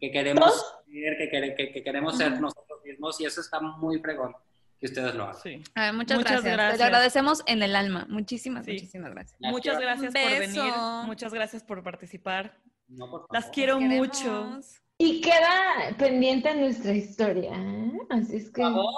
que 0.00 0.10
queremos 0.10 0.50
¿Todos? 0.50 0.74
ser, 0.90 1.16
que, 1.18 1.54
que- 1.56 1.72
que 1.72 1.82
queremos 1.84 2.16
ser 2.16 2.40
nosotros 2.40 2.80
mismos 2.82 3.20
y 3.20 3.26
eso 3.26 3.40
está 3.42 3.60
muy 3.60 3.98
fregón 4.00 4.34
que 4.80 4.86
ustedes 4.86 5.14
lo 5.14 5.24
hagan. 5.24 5.36
Sí. 5.42 5.62
A 5.74 5.82
ver, 5.82 5.92
muchas, 5.92 6.18
Muchas 6.18 6.42
gracias. 6.42 6.42
Te 6.44 6.50
gracias. 6.56 6.78
lo 6.80 6.84
agradecemos 6.86 7.42
en 7.46 7.62
el 7.62 7.76
alma. 7.76 8.06
Muchísimas, 8.08 8.64
Sí. 8.64 8.72
muchísimas 8.72 9.10
gracias. 9.12 9.38
Muchas 9.40 9.78
gracias 9.78 10.12
por 10.14 10.38
venir. 10.38 10.72
Muchas 11.06 11.34
gracias 11.34 11.62
por 11.62 11.82
participar. 11.82 12.56
No, 12.88 13.10
por 13.10 13.20
favor. 13.20 13.28
Las 13.34 13.46
quiero 13.50 13.78
Queremos. 13.78 13.98
mucho. 13.98 14.60
Y 14.98 15.20
queda 15.20 15.94
pendiente 15.98 16.54
nuestra 16.54 16.92
historia, 16.92 17.52
¿eh? 17.54 17.92
Así 18.10 18.36
es 18.36 18.50
que... 18.50 18.62
Por 18.62 18.72
favor. 18.72 18.94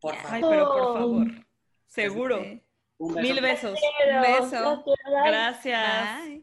Por 0.00 0.14
favor. 0.16 0.34
Ay, 0.34 0.42
pero 0.48 0.72
por 0.72 0.98
favor. 0.98 1.26
Seguro. 1.86 2.42
Sí. 2.42 2.62
Un 2.98 3.14
beso. 3.14 3.22
Mil 3.32 3.40
besos. 3.42 3.78
Beso. 4.22 4.84
Gracias. 5.26 6.24
Bye. 6.24 6.42